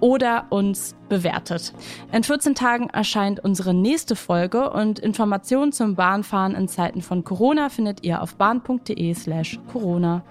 [0.00, 1.72] oder uns bewertet.
[2.12, 7.68] In 14 Tagen erscheint unsere nächste Folge und Informationen zum Bahnfahren in Zeiten von Corona
[7.68, 10.24] findet ihr auf bahn.de slash Corona.